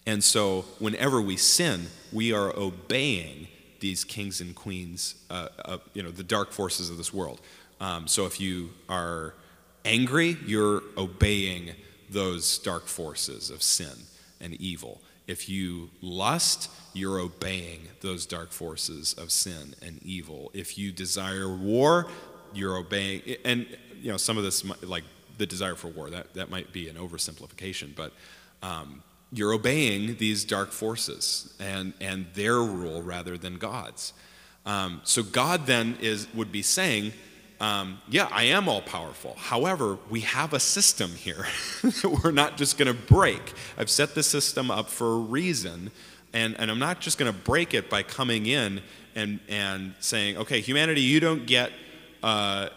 And 0.06 0.24
so, 0.24 0.64
whenever 0.78 1.20
we 1.20 1.36
sin, 1.36 1.88
we 2.12 2.32
are 2.32 2.56
obeying 2.56 3.48
these 3.80 4.04
kings 4.04 4.40
and 4.40 4.54
queens, 4.54 5.14
uh, 5.30 5.48
uh, 5.64 5.78
you 5.94 6.02
know, 6.02 6.10
the 6.10 6.22
dark 6.22 6.52
forces 6.52 6.90
of 6.90 6.96
this 6.96 7.12
world. 7.12 7.40
Um, 7.80 8.08
so, 8.08 8.26
if 8.26 8.40
you 8.40 8.70
are 8.88 9.34
angry, 9.84 10.36
you're 10.46 10.82
obeying 10.96 11.72
those 12.08 12.58
dark 12.58 12.86
forces 12.86 13.50
of 13.50 13.62
sin 13.62 13.92
and 14.40 14.54
evil. 14.54 15.00
If 15.26 15.48
you 15.48 15.90
lust, 16.00 16.70
you're 16.92 17.20
obeying 17.20 17.88
those 18.00 18.26
dark 18.26 18.52
forces 18.52 19.12
of 19.14 19.30
sin 19.30 19.74
and 19.82 20.02
evil. 20.02 20.50
If 20.54 20.76
you 20.76 20.92
desire 20.92 21.48
war, 21.48 22.08
you're 22.52 22.76
obeying. 22.76 23.22
And, 23.44 23.66
you 24.00 24.10
know, 24.10 24.16
some 24.16 24.38
of 24.38 24.44
this, 24.44 24.64
like 24.82 25.04
the 25.38 25.46
desire 25.46 25.76
for 25.76 25.88
war, 25.88 26.10
that, 26.10 26.34
that 26.34 26.50
might 26.50 26.72
be 26.72 26.88
an 26.88 26.96
oversimplification, 26.96 27.94
but. 27.94 28.12
Um, 28.62 29.02
you're 29.32 29.52
obeying 29.52 30.16
these 30.16 30.44
dark 30.44 30.72
forces 30.72 31.54
and, 31.60 31.92
and 32.00 32.26
their 32.34 32.58
rule 32.58 33.02
rather 33.02 33.38
than 33.38 33.58
God's. 33.58 34.12
Um, 34.66 35.00
so 35.04 35.22
God 35.22 35.66
then 35.66 35.96
is, 36.00 36.26
would 36.34 36.52
be 36.52 36.62
saying, 36.62 37.12
um, 37.60 38.00
yeah, 38.08 38.28
I 38.30 38.44
am 38.44 38.68
all 38.68 38.82
powerful. 38.82 39.34
However, 39.38 39.98
we 40.08 40.20
have 40.20 40.52
a 40.54 40.60
system 40.60 41.10
here 41.10 41.46
that 41.82 42.20
we're 42.24 42.30
not 42.30 42.56
just 42.56 42.78
going 42.78 42.88
to 42.88 42.94
break. 42.94 43.52
I've 43.76 43.90
set 43.90 44.14
the 44.14 44.22
system 44.22 44.70
up 44.70 44.88
for 44.88 45.14
a 45.14 45.18
reason, 45.18 45.90
and, 46.32 46.58
and 46.58 46.70
I'm 46.70 46.78
not 46.78 47.00
just 47.00 47.18
going 47.18 47.30
to 47.30 47.38
break 47.38 47.74
it 47.74 47.90
by 47.90 48.02
coming 48.02 48.46
in 48.46 48.80
and, 49.14 49.40
and 49.48 49.94
saying, 50.00 50.38
okay, 50.38 50.60
humanity, 50.60 51.02
you 51.02 51.20
don't 51.20 51.46
get 51.46 51.70
uh, 52.22 52.68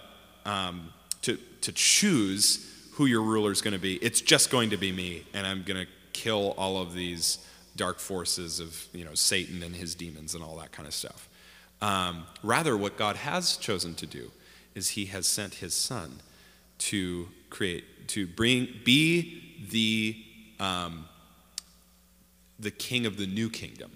um, 0.46 0.92
to, 1.22 1.38
to 1.62 1.72
choose 1.72 2.70
who 2.94 3.06
your 3.06 3.22
ruler 3.22 3.52
is 3.52 3.62
going 3.62 3.74
to 3.74 3.80
be. 3.80 3.96
It's 3.96 4.22
just 4.22 4.52
going 4.52 4.70
to 4.72 4.78
be 4.78 4.92
me, 4.92 5.24
and 5.34 5.48
I'm 5.48 5.64
going 5.64 5.86
to 5.86 5.92
kill 6.14 6.54
all 6.58 6.82
of 6.82 6.94
these 6.94 7.40
dark 7.76 8.00
forces 8.00 8.60
of 8.60 8.86
you 8.94 9.04
know 9.04 9.16
Satan 9.16 9.64
and 9.64 9.76
his 9.76 9.96
demons 9.96 10.36
and 10.36 10.44
all 10.44 10.56
that 10.58 10.72
kind 10.72 10.88
of 10.88 10.94
stuff. 10.94 11.28
Um, 11.84 12.28
rather, 12.42 12.78
what 12.78 12.98
God 12.98 13.18
has 13.18 13.58
chosen 13.58 13.94
to 13.96 14.06
do 14.06 14.32
is 14.74 14.90
He 14.90 15.06
has 15.08 15.28
sent 15.28 15.56
His 15.56 15.74
Son 15.74 16.22
to 16.80 17.28
create, 17.50 18.08
to 18.10 18.26
bring, 18.26 18.70
be 18.86 19.68
the, 19.70 20.16
um, 20.64 21.06
the 22.58 22.72
king 22.72 23.06
of 23.06 23.18
the 23.18 23.28
new 23.28 23.50
kingdom. 23.50 23.92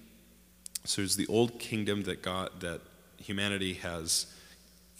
So 0.83 1.01
there's 1.01 1.15
the 1.15 1.27
old 1.27 1.59
kingdom 1.59 2.03
that 2.03 2.21
God, 2.21 2.49
that 2.59 2.81
humanity 3.17 3.75
has 3.75 4.33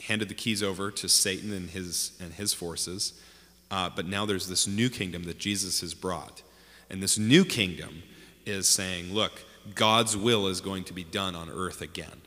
handed 0.04 0.30
the 0.30 0.36
keys 0.36 0.64
over 0.64 0.90
to 0.92 1.10
Satan 1.10 1.52
and 1.52 1.70
his, 1.70 2.18
and 2.22 2.34
his 2.34 2.54
forces. 2.54 3.22
Uh, 3.70 3.90
but 3.94 4.06
now 4.06 4.26
there's 4.26 4.48
this 4.48 4.66
new 4.66 4.90
kingdom 4.90 5.24
that 5.24 5.40
Jesus 5.40 5.82
has 5.82 5.94
brought. 5.94 6.42
And 6.90 7.02
this 7.02 7.18
new 7.18 7.44
kingdom 7.46 8.04
is 8.46 8.68
saying, 8.68 9.14
look, 9.14 9.44
God's 9.76 10.16
will 10.16 10.48
is 10.48 10.62
going 10.62 10.86
to 10.86 10.94
be 10.94 11.04
done 11.04 11.36
on 11.36 11.50
earth 11.50 11.82
again. 11.82 12.22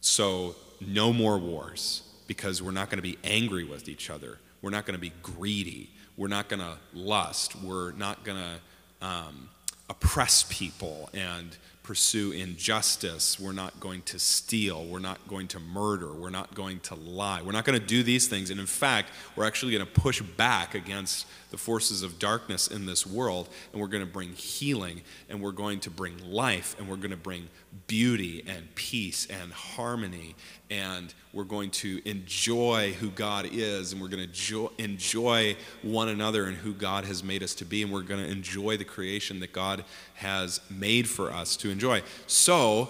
So, 0.00 0.54
no 0.80 1.12
more 1.12 1.38
wars 1.38 2.02
because 2.26 2.62
we're 2.62 2.70
not 2.70 2.90
going 2.90 2.98
to 2.98 3.02
be 3.02 3.18
angry 3.24 3.64
with 3.64 3.88
each 3.88 4.10
other. 4.10 4.38
We're 4.62 4.70
not 4.70 4.86
going 4.86 4.94
to 4.94 5.00
be 5.00 5.12
greedy. 5.22 5.90
We're 6.16 6.28
not 6.28 6.48
going 6.48 6.60
to 6.60 6.76
lust. 6.92 7.56
We're 7.56 7.92
not 7.92 8.24
going 8.24 8.38
to 8.38 9.06
um, 9.06 9.48
oppress 9.90 10.44
people 10.48 11.10
and 11.12 11.56
pursue 11.84 12.32
injustice. 12.32 13.38
We're 13.38 13.52
not 13.52 13.78
going 13.78 14.02
to 14.02 14.18
steal. 14.18 14.84
We're 14.86 15.00
not 15.00 15.28
going 15.28 15.46
to 15.48 15.60
murder. 15.60 16.12
We're 16.12 16.30
not 16.30 16.54
going 16.54 16.80
to 16.80 16.94
lie. 16.94 17.42
We're 17.42 17.52
not 17.52 17.66
going 17.66 17.78
to 17.78 17.86
do 17.86 18.02
these 18.02 18.26
things. 18.26 18.50
And 18.50 18.58
in 18.58 18.66
fact, 18.66 19.10
we're 19.36 19.44
actually 19.44 19.72
going 19.72 19.86
to 19.86 20.00
push 20.00 20.22
back 20.22 20.74
against 20.74 21.26
the 21.50 21.58
forces 21.58 22.02
of 22.02 22.18
darkness 22.18 22.66
in 22.66 22.86
this 22.86 23.06
world. 23.06 23.50
And 23.70 23.80
we're 23.80 23.88
going 23.88 24.04
to 24.04 24.10
bring 24.10 24.32
healing. 24.32 25.02
And 25.28 25.42
we're 25.42 25.52
going 25.52 25.78
to 25.80 25.90
bring 25.90 26.18
life. 26.24 26.74
And 26.78 26.88
we're 26.88 26.96
going 26.96 27.10
to 27.10 27.16
bring 27.18 27.48
beauty 27.86 28.42
and 28.46 28.74
peace 28.74 29.26
and 29.26 29.52
harmony. 29.52 30.36
And 30.70 31.12
we're 31.34 31.44
going 31.44 31.70
to 31.70 32.00
enjoy 32.08 32.94
who 32.94 33.10
God 33.10 33.46
is. 33.52 33.92
And 33.92 34.00
we're 34.00 34.08
going 34.08 34.26
to 34.26 34.70
enjoy 34.78 35.56
one 35.82 36.08
another 36.08 36.46
and 36.46 36.56
who 36.56 36.72
God 36.72 37.04
has 37.04 37.22
made 37.22 37.42
us 37.42 37.54
to 37.56 37.66
be. 37.66 37.82
And 37.82 37.92
we're 37.92 38.00
going 38.00 38.24
to 38.24 38.30
enjoy 38.30 38.78
the 38.78 38.84
creation 38.84 39.40
that 39.40 39.52
God 39.52 39.84
has 40.14 40.60
made 40.70 41.08
for 41.08 41.30
us 41.30 41.56
to 41.58 41.73
enjoy. 41.74 42.02
So, 42.26 42.88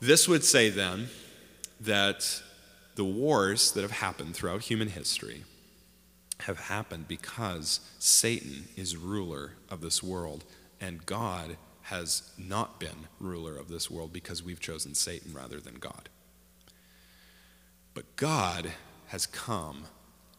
this 0.00 0.26
would 0.26 0.42
say 0.42 0.68
then 0.68 1.08
that 1.80 2.42
the 2.96 3.04
wars 3.04 3.70
that 3.72 3.82
have 3.82 3.92
happened 3.92 4.34
throughout 4.34 4.62
human 4.62 4.88
history 4.88 5.44
have 6.40 6.58
happened 6.58 7.06
because 7.06 7.80
Satan 8.00 8.64
is 8.76 8.96
ruler 8.96 9.52
of 9.70 9.80
this 9.80 10.02
world 10.02 10.44
and 10.80 11.06
God 11.06 11.56
has 11.82 12.32
not 12.36 12.80
been 12.80 13.06
ruler 13.20 13.56
of 13.56 13.68
this 13.68 13.90
world 13.90 14.12
because 14.12 14.42
we've 14.42 14.60
chosen 14.60 14.94
Satan 14.94 15.32
rather 15.32 15.60
than 15.60 15.74
God. 15.74 16.08
But 17.94 18.16
God 18.16 18.72
has 19.08 19.26
come 19.26 19.84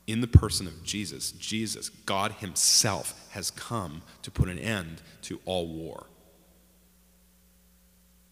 in 0.08 0.22
the 0.22 0.28
person 0.28 0.68
of 0.68 0.84
Jesus. 0.84 1.32
Jesus, 1.32 1.90
God 1.90 2.34
Himself, 2.34 3.30
has 3.32 3.52
come 3.52 4.02
to 4.24 4.32
put 4.32 4.50
an 4.50 4.60
end 4.60 5.02
to 5.24 5.40
all 5.46 5.68
war 5.68 6.06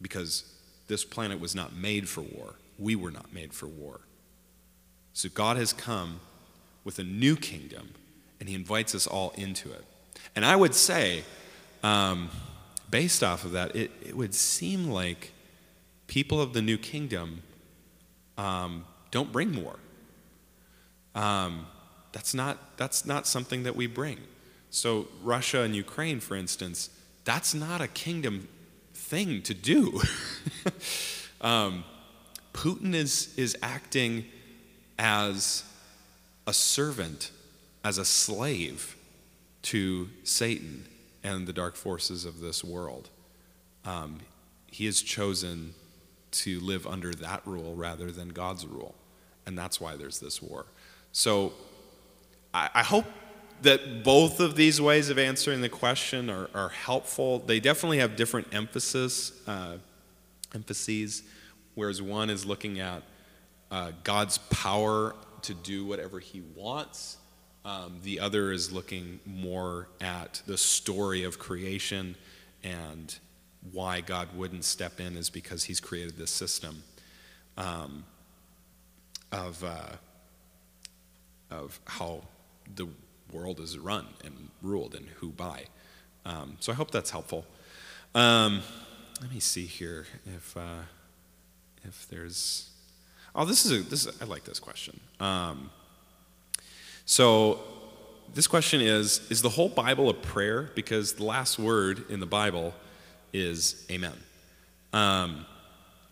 because 0.02 0.44
this 0.88 1.06
planet 1.06 1.40
was 1.40 1.56
not 1.56 1.74
made 1.74 2.10
for 2.10 2.22
war. 2.22 2.56
We 2.78 2.96
were 2.96 3.12
not 3.12 3.34
made 3.34 3.54
for 3.54 3.68
war. 3.68 4.02
So 5.14 5.30
God 5.30 5.58
has 5.58 5.74
come 5.74 6.20
with 6.84 7.00
a 7.00 7.04
new 7.04 7.36
kingdom, 7.36 7.94
and 8.40 8.50
He 8.50 8.56
invites 8.56 8.96
us 8.96 9.08
all 9.08 9.34
into 9.36 9.72
it. 9.72 9.84
And 10.36 10.46
I 10.46 10.56
would 10.56 10.74
say, 10.74 11.24
um, 11.84 12.30
based 12.90 13.24
off 13.24 13.46
of 13.46 13.52
that, 13.52 13.76
it, 13.76 13.92
it 14.06 14.16
would 14.16 14.34
seem 14.34 14.90
like 14.90 15.32
people 16.08 16.42
of 16.42 16.54
the 16.54 16.62
new 16.62 16.78
kingdom 16.78 17.42
um, 18.38 18.86
don't 19.12 19.32
bring 19.32 19.64
war. 19.64 19.78
Um, 21.14 21.68
that's, 22.12 22.34
not, 22.34 22.78
that's 22.78 23.06
not 23.06 23.28
something 23.28 23.64
that 23.64 23.76
we 23.76 23.88
bring. 23.88 24.18
So, 24.70 25.08
Russia 25.22 25.62
and 25.62 25.76
Ukraine, 25.76 26.22
for 26.22 26.36
instance, 26.36 26.90
that's 27.26 27.54
not 27.54 27.82
a 27.82 27.88
kingdom 27.88 28.48
thing 29.12 29.42
to 29.42 29.54
do. 29.54 30.02
um, 31.42 31.84
Putin 32.54 32.94
is, 32.96 33.34
is 33.36 33.58
acting 33.62 34.24
as 34.98 35.66
a 36.48 36.54
servant, 36.54 37.32
as 37.84 37.98
a 37.98 38.06
slave 38.06 38.96
to 39.64 40.08
Satan 40.24 40.86
and 41.26 41.46
the 41.46 41.52
dark 41.52 41.76
forces 41.76 42.24
of 42.24 42.40
this 42.40 42.64
world. 42.64 43.10
Um, 43.84 44.22
he 44.68 44.86
has 44.86 45.02
chosen 45.02 45.74
to 46.32 46.62
live 46.62 46.88
under 46.88 47.12
that 47.12 47.46
rule 47.46 47.76
rather 47.76 48.12
than 48.12 48.30
God's 48.30 48.66
rule. 48.66 48.96
And 49.46 49.58
that's 49.58 49.82
why 49.82 49.98
there's 49.98 50.22
this 50.22 50.42
war. 50.42 50.68
So 51.12 51.52
I, 52.54 52.70
I 52.76 52.84
hope 52.84 53.06
that 53.62 54.04
both 54.04 54.40
of 54.40 54.56
these 54.56 54.82
ways 54.82 55.10
of 55.10 55.20
answering 55.20 55.62
the 55.62 55.70
question 55.70 56.30
are, 56.30 56.50
are 56.54 56.70
helpful. 56.70 57.40
They 57.40 57.60
definitely 57.60 58.00
have 58.00 58.16
different 58.16 58.48
emphasis, 58.54 59.34
uh, 59.48 59.78
emphases, 60.54 61.24
whereas 61.76 62.02
one 62.02 62.30
is 62.30 62.46
looking 62.46 62.80
at 62.80 63.04
uh, 63.70 63.92
God's 64.04 64.38
power 64.38 65.16
to 65.44 65.54
do 65.54 65.86
whatever 65.86 66.20
He 66.20 66.42
wants. 66.56 67.18
Um, 67.64 68.00
the 68.04 68.20
other 68.20 68.52
is 68.52 68.72
looking 68.72 69.20
more 69.26 69.88
at 70.00 70.42
the 70.48 70.58
story 70.58 71.24
of 71.24 71.38
creation 71.38 72.16
and 72.64 73.16
why 73.72 74.02
God 74.02 74.30
wouldn't 74.36 74.66
step 74.66 75.00
in 75.00 75.16
is 75.16 75.30
because 75.30 75.64
He's 75.64 75.80
created 75.80 76.18
this 76.18 76.32
system 76.32 76.82
um, 77.58 78.04
of, 79.32 79.64
uh, 79.64 79.96
of 81.52 81.80
how 81.86 82.24
the 82.76 82.88
world 83.32 83.60
is 83.60 83.78
run 83.78 84.08
and 84.24 84.50
ruled 84.62 84.96
and 84.96 85.08
who 85.20 85.30
by. 85.30 85.66
Um, 86.26 86.58
so 86.60 86.72
I 86.72 86.76
hope 86.76 86.92
that's 86.92 87.10
helpful. 87.10 87.46
Um, 88.14 88.62
let 89.22 89.32
me 89.32 89.40
see 89.40 89.66
here 89.66 90.06
if 90.36 90.56
uh, 90.58 90.84
if 91.84 92.08
there's. 92.10 92.70
Oh, 93.34 93.46
this 93.46 93.66
is 93.66 93.72
a 93.72 93.84
this. 93.84 94.06
Is, 94.06 94.22
I 94.22 94.26
like 94.26 94.44
this 94.44 94.60
question. 94.60 95.00
Um, 95.20 95.70
so 97.06 97.60
this 98.34 98.48
question 98.48 98.82
is: 98.82 99.22
Is 99.30 99.42
the 99.42 99.50
whole 99.50 99.70
Bible 99.70 100.10
a 100.10 100.14
prayer? 100.14 100.72
Because 100.76 101.14
the 101.14 101.24
last 101.24 101.58
word 101.58 102.10
in 102.10 102.20
the 102.20 102.26
Bible 102.26 102.74
is 103.34 103.86
Amen. 103.90 104.18
Um, 104.94 105.46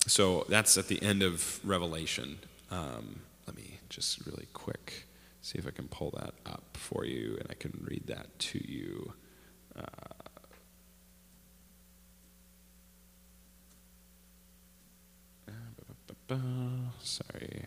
so 0.08 0.46
that's 0.50 0.78
at 0.78 0.88
the 0.88 1.02
end 1.04 1.22
of 1.22 1.60
Revelation. 1.64 2.40
Um, 2.72 3.22
let 3.46 3.56
me 3.56 3.80
just 3.90 4.26
really 4.26 4.48
quick 4.54 5.06
see 5.50 5.58
if 5.58 5.66
I 5.66 5.72
can 5.72 5.88
pull 5.88 6.12
that 6.12 6.36
up 6.46 6.78
for 6.78 7.06
you 7.06 7.36
and 7.40 7.48
I 7.50 7.56
can 7.56 7.74
read 7.84 8.06
that 8.06 8.38
to 8.38 8.72
you. 8.72 9.14
Uh, 9.76 9.82
sorry. 17.02 17.66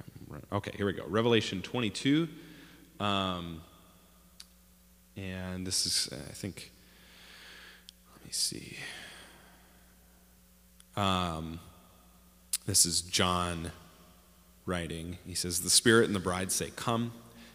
Okay, 0.53 0.71
here 0.77 0.87
we 0.87 0.93
go. 0.93 1.03
Revelation 1.09 1.61
22. 1.61 2.29
Um, 3.01 3.63
and 5.17 5.67
this 5.67 5.85
is, 5.85 6.09
I 6.13 6.33
think, 6.35 6.71
let 8.15 8.25
me 8.25 8.31
see. 8.31 8.77
Um, 10.97 11.59
this 12.65 12.87
is 12.87 13.01
John 13.01 13.73
writing. 14.67 15.19
He 15.27 15.35
says, 15.35 15.63
The 15.63 15.71
Spirit 15.71 16.07
and 16.07 16.15
the 16.15 16.21
bride 16.21 16.53
say, 16.53 16.71
Come. 16.77 17.11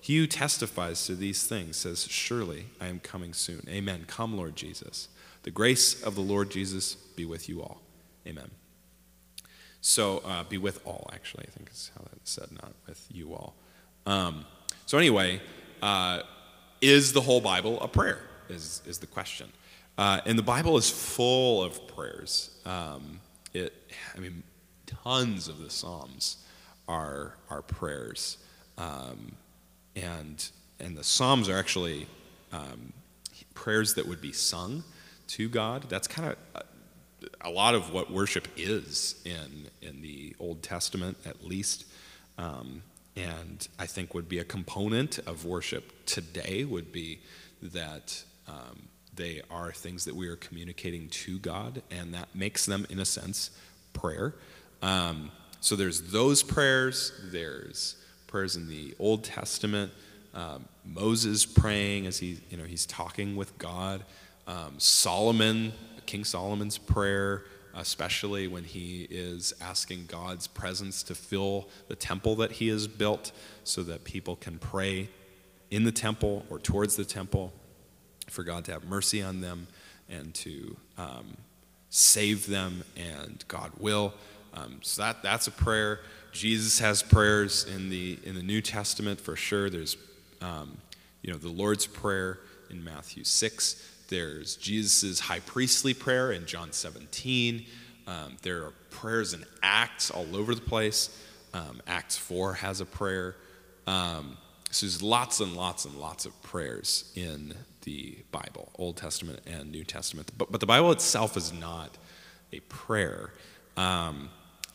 He 0.00 0.18
who 0.18 0.26
testifies 0.26 1.04
to 1.06 1.14
these 1.14 1.46
things 1.46 1.76
says, 1.76 2.06
Surely 2.08 2.66
I 2.80 2.86
am 2.86 3.00
coming 3.00 3.32
soon. 3.32 3.66
Amen. 3.68 4.04
Come, 4.06 4.36
Lord 4.36 4.56
Jesus. 4.56 5.08
The 5.42 5.50
grace 5.50 6.02
of 6.02 6.14
the 6.14 6.20
Lord 6.20 6.50
Jesus 6.50 6.94
be 6.94 7.24
with 7.24 7.48
you 7.48 7.62
all. 7.62 7.82
Amen. 8.26 8.50
So, 9.82 10.18
uh, 10.26 10.44
be 10.44 10.58
with 10.58 10.86
all, 10.86 11.08
actually, 11.12 11.44
I 11.48 11.50
think 11.50 11.70
is 11.70 11.90
how 11.94 12.04
that's 12.12 12.30
said, 12.30 12.48
not 12.52 12.74
with 12.86 13.06
you 13.10 13.32
all. 13.32 13.54
Um, 14.06 14.44
so, 14.84 14.98
anyway, 14.98 15.40
uh, 15.80 16.22
is 16.80 17.12
the 17.12 17.20
whole 17.20 17.40
Bible 17.40 17.80
a 17.80 17.88
prayer? 17.88 18.20
Is, 18.48 18.82
is 18.86 18.98
the 18.98 19.06
question. 19.06 19.48
Uh, 19.96 20.20
and 20.26 20.38
the 20.38 20.42
Bible 20.42 20.76
is 20.76 20.90
full 20.90 21.62
of 21.62 21.86
prayers. 21.88 22.50
Um, 22.66 23.20
it, 23.52 23.72
I 24.14 24.18
mean, 24.18 24.42
tons 24.86 25.48
of 25.48 25.58
the 25.58 25.70
Psalms 25.70 26.38
are, 26.88 27.36
are 27.48 27.62
prayers. 27.62 28.38
Um, 28.76 29.32
and, 29.96 30.50
and 30.78 30.96
the 30.96 31.04
Psalms 31.04 31.48
are 31.48 31.58
actually 31.58 32.06
um, 32.52 32.92
prayers 33.54 33.94
that 33.94 34.06
would 34.06 34.20
be 34.20 34.32
sung 34.32 34.84
to 35.28 35.48
God. 35.48 35.86
That's 35.88 36.08
kind 36.08 36.30
of 36.30 36.36
a, 37.42 37.48
a, 37.48 37.50
lot 37.50 37.74
of 37.74 37.92
what 37.92 38.10
worship 38.10 38.48
is 38.56 39.20
in 39.24 39.68
in 39.82 40.02
the 40.02 40.34
Old 40.38 40.62
Testament, 40.62 41.18
at 41.24 41.44
least. 41.44 41.84
Um, 42.38 42.82
and 43.16 43.66
I 43.78 43.86
think 43.86 44.14
would 44.14 44.28
be 44.28 44.38
a 44.38 44.44
component 44.44 45.18
of 45.20 45.44
worship 45.44 45.92
today 46.06 46.64
would 46.64 46.92
be 46.92 47.20
that 47.62 48.22
um, 48.48 48.88
they 49.14 49.42
are 49.50 49.72
things 49.72 50.04
that 50.06 50.14
we 50.14 50.28
are 50.28 50.36
communicating 50.36 51.08
to 51.10 51.38
God, 51.38 51.82
and 51.90 52.14
that 52.14 52.34
makes 52.34 52.66
them, 52.66 52.86
in 52.88 52.98
a 52.98 53.04
sense, 53.04 53.50
prayer. 53.92 54.34
Um, 54.82 55.30
so 55.60 55.76
there's 55.76 56.10
those 56.10 56.42
prayers. 56.42 57.12
There's 57.24 57.96
prayers 58.30 58.56
in 58.56 58.68
the 58.68 58.94
Old 58.98 59.24
Testament. 59.24 59.92
Um, 60.32 60.66
Moses 60.84 61.44
praying 61.44 62.06
as 62.06 62.18
he, 62.18 62.38
you 62.48 62.56
know, 62.56 62.64
he's 62.64 62.86
talking 62.86 63.34
with 63.34 63.58
God. 63.58 64.04
Um, 64.46 64.74
Solomon, 64.78 65.72
King 66.06 66.24
Solomon's 66.24 66.78
prayer, 66.78 67.42
especially 67.74 68.46
when 68.46 68.64
he 68.64 69.06
is 69.10 69.52
asking 69.60 70.06
God's 70.06 70.46
presence 70.46 71.02
to 71.04 71.14
fill 71.14 71.68
the 71.88 71.96
temple 71.96 72.36
that 72.36 72.52
he 72.52 72.68
has 72.68 72.86
built, 72.86 73.32
so 73.64 73.82
that 73.82 74.04
people 74.04 74.36
can 74.36 74.58
pray 74.58 75.08
in 75.70 75.84
the 75.84 75.92
temple 75.92 76.46
or 76.50 76.58
towards 76.58 76.96
the 76.96 77.04
temple 77.04 77.52
for 78.28 78.44
God 78.44 78.64
to 78.66 78.72
have 78.72 78.84
mercy 78.84 79.22
on 79.22 79.40
them 79.40 79.66
and 80.08 80.32
to 80.34 80.76
um, 80.96 81.36
save 81.90 82.46
them, 82.46 82.84
and 82.96 83.44
God 83.48 83.72
will. 83.78 84.14
Um, 84.54 84.78
so 84.82 85.02
that, 85.02 85.22
that's 85.22 85.46
a 85.46 85.52
prayer. 85.52 86.00
Jesus 86.32 86.78
has 86.78 87.02
prayers 87.02 87.64
in 87.64 87.90
the, 87.90 88.18
in 88.24 88.34
the 88.34 88.42
New 88.42 88.60
Testament 88.60 89.20
for 89.20 89.36
sure. 89.36 89.70
There's, 89.70 89.96
um, 90.40 90.76
you 91.22 91.32
know, 91.32 91.38
the 91.38 91.48
Lord's 91.48 91.86
Prayer 91.86 92.38
in 92.70 92.82
Matthew 92.82 93.24
6. 93.24 94.06
There's 94.08 94.56
Jesus' 94.56 95.20
high 95.20 95.40
priestly 95.40 95.94
prayer 95.94 96.32
in 96.32 96.46
John 96.46 96.72
17. 96.72 97.64
Um, 98.06 98.36
there 98.42 98.64
are 98.64 98.72
prayers 98.90 99.34
in 99.34 99.44
Acts 99.62 100.10
all 100.10 100.36
over 100.36 100.54
the 100.54 100.60
place. 100.60 101.16
Um, 101.52 101.80
Acts 101.86 102.16
4 102.16 102.54
has 102.54 102.80
a 102.80 102.86
prayer. 102.86 103.36
Um, 103.86 104.36
so 104.70 104.86
there's 104.86 105.02
lots 105.02 105.40
and 105.40 105.56
lots 105.56 105.84
and 105.84 105.96
lots 105.96 106.26
of 106.26 106.42
prayers 106.42 107.12
in 107.16 107.54
the 107.82 108.18
Bible, 108.30 108.70
Old 108.78 108.96
Testament 108.96 109.40
and 109.46 109.70
New 109.70 109.84
Testament. 109.84 110.30
But, 110.36 110.52
but 110.52 110.60
the 110.60 110.66
Bible 110.66 110.92
itself 110.92 111.36
is 111.36 111.52
not 111.52 111.96
a 112.52 112.60
prayer. 112.60 113.32
Um, 113.76 114.30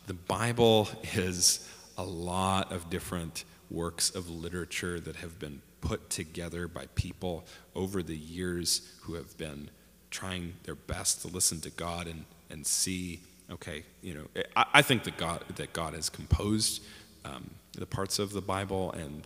the 0.08 0.14
Bible 0.14 0.88
is 1.16 1.68
a 1.98 2.04
lot 2.04 2.72
of 2.72 2.90
different 2.90 3.44
works 3.72 4.12
of 4.12 4.30
literature 4.30 5.00
that 5.00 5.18
have 5.18 5.40
been 5.40 5.62
put 5.82 6.10
together 6.10 6.68
by 6.68 6.86
people 6.96 7.46
over 7.76 8.04
the 8.04 8.16
years 8.16 8.94
who 9.04 9.16
have 9.16 9.38
been 9.38 9.70
trying 10.12 10.54
their 10.64 10.76
best 10.76 11.22
to 11.22 11.28
listen 11.28 11.60
to 11.62 11.70
God 11.72 12.08
and, 12.08 12.26
and 12.50 12.66
see, 12.66 13.20
okay, 13.52 13.84
you 14.02 14.14
know, 14.14 14.44
I, 14.56 14.66
I 14.76 14.82
think 14.82 15.04
that 15.04 15.18
God, 15.18 15.44
that 15.56 15.74
God 15.74 15.94
has 15.94 16.10
composed 16.10 16.84
um, 17.24 17.50
the 17.74 17.86
parts 17.86 18.20
of 18.20 18.32
the 18.32 18.42
Bible 18.42 18.92
and 18.94 19.26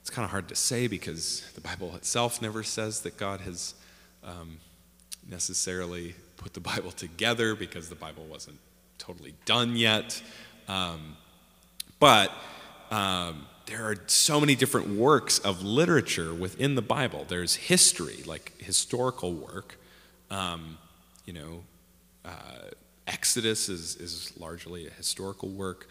it's 0.00 0.10
kind 0.10 0.24
of 0.24 0.30
hard 0.30 0.48
to 0.48 0.54
say 0.54 0.86
because 0.86 1.42
the 1.54 1.60
Bible 1.60 1.94
itself 1.96 2.40
never 2.40 2.62
says 2.62 3.00
that 3.00 3.16
God 3.16 3.40
has 3.40 3.74
um, 4.24 4.58
necessarily 5.28 6.14
put 6.36 6.54
the 6.54 6.60
Bible 6.72 6.90
together 6.90 7.54
because 7.54 7.88
the 7.88 7.94
Bible 7.94 8.24
wasn't 8.24 8.58
totally 8.98 9.34
done 9.44 9.76
yet. 9.76 10.22
Um, 10.68 11.16
but 11.98 12.30
um, 12.90 13.46
there 13.66 13.84
are 13.84 13.96
so 14.06 14.40
many 14.40 14.54
different 14.54 14.88
works 14.88 15.38
of 15.40 15.62
literature 15.62 16.32
within 16.32 16.74
the 16.74 16.82
Bible. 16.82 17.24
There's 17.28 17.54
history, 17.54 18.22
like 18.26 18.52
historical 18.58 19.32
work. 19.32 19.78
Um, 20.30 20.78
you 21.24 21.32
know, 21.32 21.62
uh, 22.24 22.70
Exodus 23.06 23.68
is, 23.68 23.96
is 23.96 24.32
largely 24.38 24.86
a 24.86 24.90
historical 24.90 25.48
work. 25.48 25.88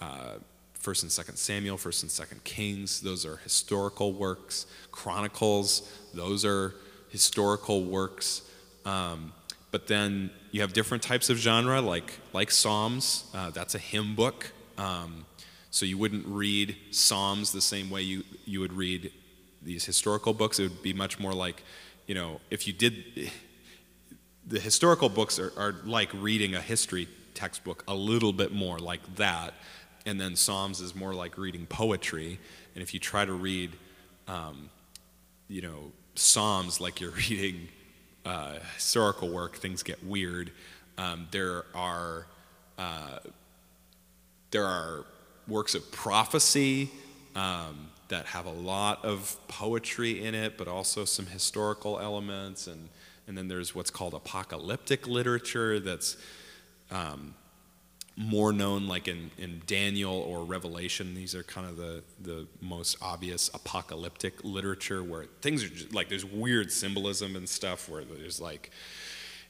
Uh, 0.00 0.34
First 0.74 1.02
and 1.02 1.12
Second 1.12 1.36
Samuel, 1.36 1.76
First 1.76 2.02
and 2.02 2.10
Second 2.10 2.42
Kings, 2.42 3.02
those 3.02 3.26
are 3.26 3.36
historical 3.36 4.14
works. 4.14 4.64
Chronicles, 4.90 5.90
those 6.14 6.42
are 6.46 6.74
historical 7.10 7.84
works. 7.84 8.42
Um, 8.86 9.34
but 9.70 9.86
then 9.86 10.30
you 10.50 10.60
have 10.60 10.72
different 10.72 11.02
types 11.02 11.30
of 11.30 11.36
genre, 11.38 11.80
like 11.80 12.18
like 12.32 12.50
Psalms. 12.50 13.30
Uh, 13.34 13.50
that's 13.50 13.74
a 13.74 13.78
hymn 13.78 14.14
book. 14.14 14.52
Um, 14.78 15.26
so 15.70 15.86
you 15.86 15.98
wouldn't 15.98 16.26
read 16.26 16.76
Psalms 16.90 17.52
the 17.52 17.60
same 17.60 17.90
way 17.90 18.02
you 18.02 18.24
you 18.44 18.60
would 18.60 18.72
read 18.72 19.12
these 19.62 19.84
historical 19.84 20.32
books. 20.34 20.58
It 20.58 20.64
would 20.64 20.82
be 20.82 20.92
much 20.92 21.18
more 21.18 21.34
like, 21.34 21.62
you 22.06 22.14
know, 22.14 22.40
if 22.50 22.66
you 22.66 22.72
did. 22.72 23.30
The 24.46 24.58
historical 24.58 25.08
books 25.08 25.38
are, 25.38 25.52
are 25.56 25.76
like 25.84 26.10
reading 26.14 26.54
a 26.56 26.60
history 26.60 27.06
textbook 27.34 27.84
a 27.86 27.94
little 27.94 28.32
bit 28.32 28.50
more 28.50 28.78
like 28.78 29.16
that 29.16 29.54
and 30.06 30.20
then 30.20 30.36
Psalms 30.36 30.80
is 30.80 30.94
more 30.94 31.14
like 31.14 31.36
reading 31.36 31.66
poetry. 31.66 32.38
And 32.74 32.82
if 32.82 32.94
you 32.94 33.00
try 33.00 33.24
to 33.24 33.32
read, 33.32 33.70
um, 34.28 34.70
you 35.48 35.62
know, 35.62 35.92
Psalms 36.14 36.80
like 36.80 37.00
you're 37.00 37.10
reading 37.28 37.68
uh, 38.24 38.54
historical 38.74 39.30
work, 39.30 39.56
things 39.56 39.82
get 39.82 40.04
weird. 40.04 40.50
Um, 40.98 41.28
there 41.30 41.64
are 41.74 42.26
uh, 42.78 43.18
there 44.50 44.64
are 44.64 45.04
works 45.46 45.74
of 45.74 45.90
prophecy 45.92 46.90
um, 47.34 47.90
that 48.08 48.26
have 48.26 48.46
a 48.46 48.52
lot 48.52 49.04
of 49.04 49.36
poetry 49.48 50.24
in 50.24 50.34
it, 50.34 50.58
but 50.58 50.68
also 50.68 51.04
some 51.04 51.26
historical 51.26 51.98
elements, 51.98 52.66
and 52.66 52.88
and 53.26 53.38
then 53.38 53.48
there's 53.48 53.74
what's 53.74 53.90
called 53.90 54.14
apocalyptic 54.14 55.06
literature 55.06 55.78
that's 55.78 56.16
um, 56.90 57.34
more 58.20 58.52
known 58.52 58.86
like 58.86 59.08
in, 59.08 59.30
in 59.38 59.62
Daniel 59.66 60.12
or 60.12 60.44
Revelation. 60.44 61.14
These 61.14 61.34
are 61.34 61.42
kind 61.42 61.66
of 61.66 61.78
the, 61.78 62.02
the 62.20 62.46
most 62.60 62.98
obvious 63.00 63.48
apocalyptic 63.54 64.44
literature 64.44 65.02
where 65.02 65.24
things 65.40 65.64
are 65.64 65.68
just, 65.68 65.94
like 65.94 66.10
there's 66.10 66.24
weird 66.24 66.70
symbolism 66.70 67.34
and 67.34 67.48
stuff 67.48 67.88
where 67.88 68.04
there's 68.04 68.38
like 68.38 68.72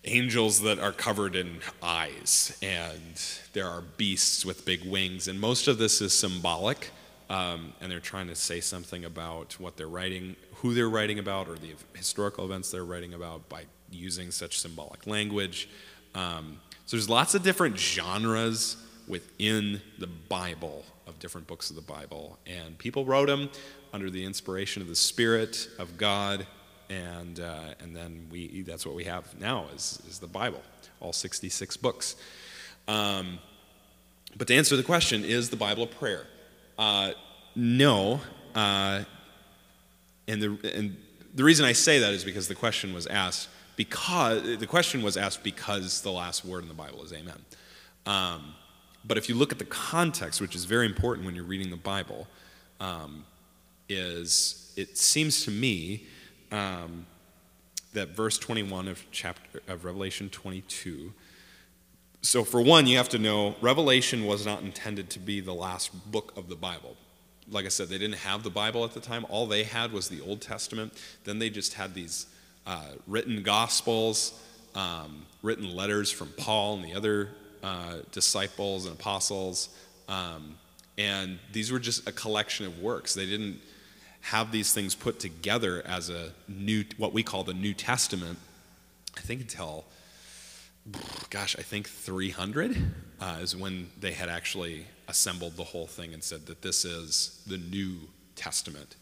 angels 0.04 0.60
that 0.60 0.78
are 0.78 0.92
covered 0.92 1.34
in 1.34 1.58
eyes 1.82 2.56
and 2.62 3.20
there 3.54 3.66
are 3.66 3.80
beasts 3.96 4.46
with 4.46 4.64
big 4.64 4.84
wings. 4.84 5.26
And 5.26 5.40
most 5.40 5.66
of 5.66 5.78
this 5.78 6.00
is 6.00 6.12
symbolic. 6.12 6.90
Um, 7.28 7.72
and 7.80 7.90
they're 7.90 8.00
trying 8.00 8.28
to 8.28 8.36
say 8.36 8.60
something 8.60 9.04
about 9.04 9.58
what 9.58 9.76
they're 9.76 9.88
writing, 9.88 10.36
who 10.56 10.74
they're 10.74 10.88
writing 10.88 11.18
about, 11.18 11.48
or 11.48 11.56
the 11.56 11.74
historical 11.94 12.44
events 12.44 12.70
they're 12.70 12.84
writing 12.84 13.14
about 13.14 13.48
by 13.48 13.66
using 13.90 14.30
such 14.30 14.58
symbolic 14.58 15.06
language. 15.06 15.68
Um, 16.14 16.58
so 16.90 16.96
there's 16.96 17.08
lots 17.08 17.36
of 17.36 17.44
different 17.44 17.78
genres 17.78 18.76
within 19.06 19.80
the 20.00 20.08
Bible 20.08 20.84
of 21.06 21.20
different 21.20 21.46
books 21.46 21.70
of 21.70 21.76
the 21.76 21.82
Bible, 21.82 22.36
and 22.48 22.76
people 22.78 23.04
wrote 23.04 23.28
them 23.28 23.48
under 23.92 24.10
the 24.10 24.24
inspiration 24.24 24.82
of 24.82 24.88
the 24.88 24.96
Spirit 24.96 25.68
of 25.78 25.96
God, 25.96 26.48
and 26.88 27.38
uh, 27.38 27.74
and 27.78 27.94
then 27.94 28.26
we 28.28 28.62
that's 28.62 28.84
what 28.84 28.96
we 28.96 29.04
have 29.04 29.38
now 29.38 29.66
is 29.72 30.02
is 30.08 30.18
the 30.18 30.26
Bible, 30.26 30.62
all 30.98 31.12
66 31.12 31.76
books. 31.76 32.16
Um, 32.88 33.38
but 34.36 34.48
to 34.48 34.56
answer 34.56 34.76
the 34.76 34.82
question, 34.82 35.24
is 35.24 35.48
the 35.48 35.56
Bible 35.56 35.84
a 35.84 35.86
prayer? 35.86 36.26
Uh, 36.76 37.12
no, 37.54 38.20
uh, 38.56 39.04
and 40.26 40.42
the 40.42 40.72
and 40.74 40.96
the 41.36 41.44
reason 41.44 41.64
I 41.64 41.72
say 41.72 42.00
that 42.00 42.12
is 42.12 42.24
because 42.24 42.48
the 42.48 42.56
question 42.56 42.92
was 42.92 43.06
asked 43.06 43.48
because 43.80 44.58
the 44.58 44.66
question 44.66 45.00
was 45.00 45.16
asked 45.16 45.42
because 45.42 46.02
the 46.02 46.12
last 46.12 46.44
word 46.44 46.62
in 46.62 46.68
the 46.68 46.74
Bible 46.74 47.02
is 47.02 47.14
amen. 47.14 47.38
Um, 48.04 48.52
but 49.06 49.16
if 49.16 49.26
you 49.26 49.34
look 49.34 49.52
at 49.52 49.58
the 49.58 49.64
context, 49.64 50.38
which 50.38 50.54
is 50.54 50.66
very 50.66 50.84
important 50.84 51.24
when 51.24 51.34
you're 51.34 51.46
reading 51.46 51.70
the 51.70 51.78
Bible, 51.78 52.28
um, 52.78 53.24
is 53.88 54.74
it 54.76 54.98
seems 54.98 55.46
to 55.46 55.50
me 55.50 56.04
um, 56.52 57.06
that 57.94 58.10
verse 58.10 58.36
21 58.36 58.86
of 58.86 59.02
chapter 59.12 59.62
of 59.66 59.86
Revelation 59.86 60.28
22. 60.28 61.14
So 62.20 62.44
for 62.44 62.60
one, 62.60 62.86
you 62.86 62.98
have 62.98 63.08
to 63.08 63.18
know 63.18 63.54
Revelation 63.62 64.26
was 64.26 64.44
not 64.44 64.60
intended 64.60 65.08
to 65.08 65.18
be 65.18 65.40
the 65.40 65.54
last 65.54 66.12
book 66.12 66.34
of 66.36 66.50
the 66.50 66.54
Bible. 66.54 66.98
Like 67.50 67.64
I 67.64 67.68
said, 67.68 67.88
they 67.88 67.96
didn't 67.96 68.18
have 68.18 68.42
the 68.42 68.50
Bible 68.50 68.84
at 68.84 68.92
the 68.92 69.00
time. 69.00 69.24
All 69.30 69.46
they 69.46 69.64
had 69.64 69.90
was 69.90 70.10
the 70.10 70.20
Old 70.20 70.42
Testament. 70.42 70.92
Then 71.24 71.38
they 71.38 71.48
just 71.48 71.72
had 71.72 71.94
these 71.94 72.26
uh, 72.70 72.84
written 73.08 73.42
gospels, 73.42 74.40
um, 74.76 75.26
written 75.42 75.74
letters 75.74 76.08
from 76.08 76.28
Paul 76.36 76.76
and 76.76 76.84
the 76.84 76.94
other 76.94 77.30
uh, 77.64 77.96
disciples 78.12 78.86
and 78.86 78.94
apostles. 78.94 79.70
Um, 80.08 80.56
and 80.96 81.40
these 81.52 81.72
were 81.72 81.80
just 81.80 82.08
a 82.08 82.12
collection 82.12 82.66
of 82.66 82.78
works. 82.78 83.12
They 83.12 83.26
didn't 83.26 83.58
have 84.20 84.52
these 84.52 84.72
things 84.72 84.94
put 84.94 85.18
together 85.18 85.82
as 85.84 86.10
a 86.10 86.30
new, 86.46 86.84
what 86.96 87.12
we 87.12 87.24
call 87.24 87.42
the 87.42 87.54
New 87.54 87.74
Testament, 87.74 88.38
I 89.16 89.20
think 89.20 89.40
until, 89.40 89.84
gosh, 91.28 91.56
I 91.58 91.62
think 91.62 91.88
300 91.88 92.76
uh, 93.20 93.38
is 93.40 93.56
when 93.56 93.90
they 93.98 94.12
had 94.12 94.28
actually 94.28 94.86
assembled 95.08 95.56
the 95.56 95.64
whole 95.64 95.88
thing 95.88 96.14
and 96.14 96.22
said 96.22 96.46
that 96.46 96.62
this 96.62 96.84
is 96.84 97.42
the 97.48 97.58
New 97.58 97.96
Testament. 98.36 98.94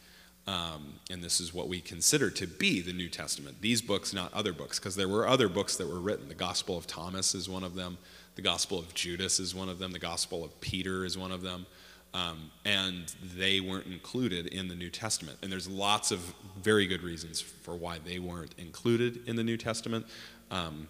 Um, 0.49 0.95
and 1.11 1.23
this 1.23 1.41
is 1.43 1.53
what 1.53 1.69
we 1.69 1.83
consider 1.83 2.31
to 2.31 2.47
be 2.47 2.81
the 2.81 2.95
New 2.95 3.11
Testament. 3.11 3.61
These 3.61 3.83
books, 3.83 4.15
not 4.15 4.33
other 4.33 4.55
books, 4.55 4.79
because 4.79 4.97
there 4.97 5.07
were 5.07 5.29
other 5.29 5.47
books 5.47 5.77
that 5.77 5.87
were 5.87 6.01
written. 6.01 6.27
The 6.29 6.35
Gospel 6.35 6.79
of 6.79 6.87
Thomas 6.87 7.35
is 7.35 7.51
one 7.51 7.63
of 7.63 7.75
them, 7.75 7.99
the 8.35 8.41
Gospel 8.41 8.79
of 8.79 8.95
Judas 8.95 9.41
is 9.41 9.55
one 9.55 9.69
of 9.69 9.79
them, 9.79 9.93
the 9.93 9.99
Gospel 9.99 10.43
of 10.43 10.59
Peter 10.63 11.05
is 11.05 11.19
one 11.19 11.33
of 11.33 11.43
them. 11.43 11.67
Um, 12.15 12.51
and 12.65 13.13
they 13.37 13.61
weren't 13.61 13.85
included 13.85 14.47
in 14.47 14.69
the 14.69 14.75
New 14.75 14.89
Testament. 14.89 15.37
And 15.43 15.53
there's 15.53 15.69
lots 15.69 16.11
of 16.11 16.21
very 16.63 16.87
good 16.87 17.03
reasons 17.03 17.43
for 17.43 17.77
why 17.77 17.99
they 17.99 18.19
weren't 18.19 18.55
included 18.57 19.29
in 19.29 19.37
the 19.37 19.45
New 19.45 19.59
Testament. 19.59 20.07
Um, 20.51 20.89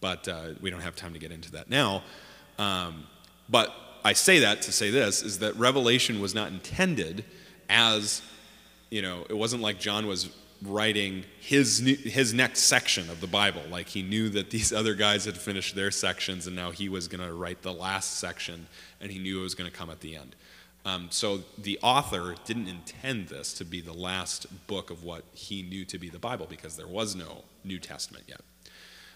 but 0.00 0.26
uh, 0.26 0.54
we 0.60 0.70
don't 0.70 0.80
have 0.80 0.96
time 0.96 1.12
to 1.12 1.20
get 1.20 1.30
into 1.30 1.52
that 1.52 1.70
now. 1.70 2.02
Um, 2.58 3.04
but 3.48 3.72
I 4.04 4.14
say 4.14 4.40
that 4.40 4.62
to 4.62 4.72
say 4.72 4.90
this 4.90 5.22
is 5.22 5.38
that 5.38 5.54
Revelation 5.54 6.20
was 6.20 6.34
not 6.34 6.48
intended 6.48 7.24
as, 7.68 8.22
you 8.90 9.02
know, 9.02 9.26
it 9.28 9.36
wasn't 9.36 9.62
like 9.62 9.78
John 9.78 10.06
was 10.06 10.30
writing 10.62 11.24
his 11.40 11.80
new, 11.80 11.94
his 11.94 12.34
next 12.34 12.62
section 12.62 13.08
of 13.10 13.20
the 13.20 13.26
Bible. 13.26 13.62
Like 13.70 13.88
he 13.88 14.02
knew 14.02 14.28
that 14.30 14.50
these 14.50 14.72
other 14.80 14.94
guys 14.94 15.24
had 15.24 15.36
finished 15.36 15.74
their 15.74 15.90
sections, 15.90 16.46
and 16.46 16.56
now 16.56 16.70
he 16.70 16.88
was 16.88 17.08
going 17.08 17.26
to 17.26 17.32
write 17.32 17.62
the 17.62 17.72
last 17.72 18.18
section, 18.18 18.66
and 19.00 19.10
he 19.10 19.18
knew 19.18 19.40
it 19.40 19.42
was 19.42 19.54
going 19.54 19.70
to 19.70 19.76
come 19.76 19.90
at 19.90 20.00
the 20.00 20.16
end. 20.16 20.34
Um, 20.84 21.08
so 21.10 21.40
the 21.58 21.78
author 21.82 22.34
didn't 22.46 22.68
intend 22.68 23.28
this 23.28 23.52
to 23.54 23.64
be 23.64 23.80
the 23.80 23.92
last 23.92 24.46
book 24.66 24.90
of 24.90 25.04
what 25.04 25.24
he 25.34 25.62
knew 25.62 25.84
to 25.84 25.98
be 25.98 26.08
the 26.08 26.18
Bible 26.18 26.46
because 26.48 26.76
there 26.76 26.86
was 26.86 27.14
no 27.14 27.44
New 27.62 27.78
Testament 27.78 28.24
yet. 28.26 28.40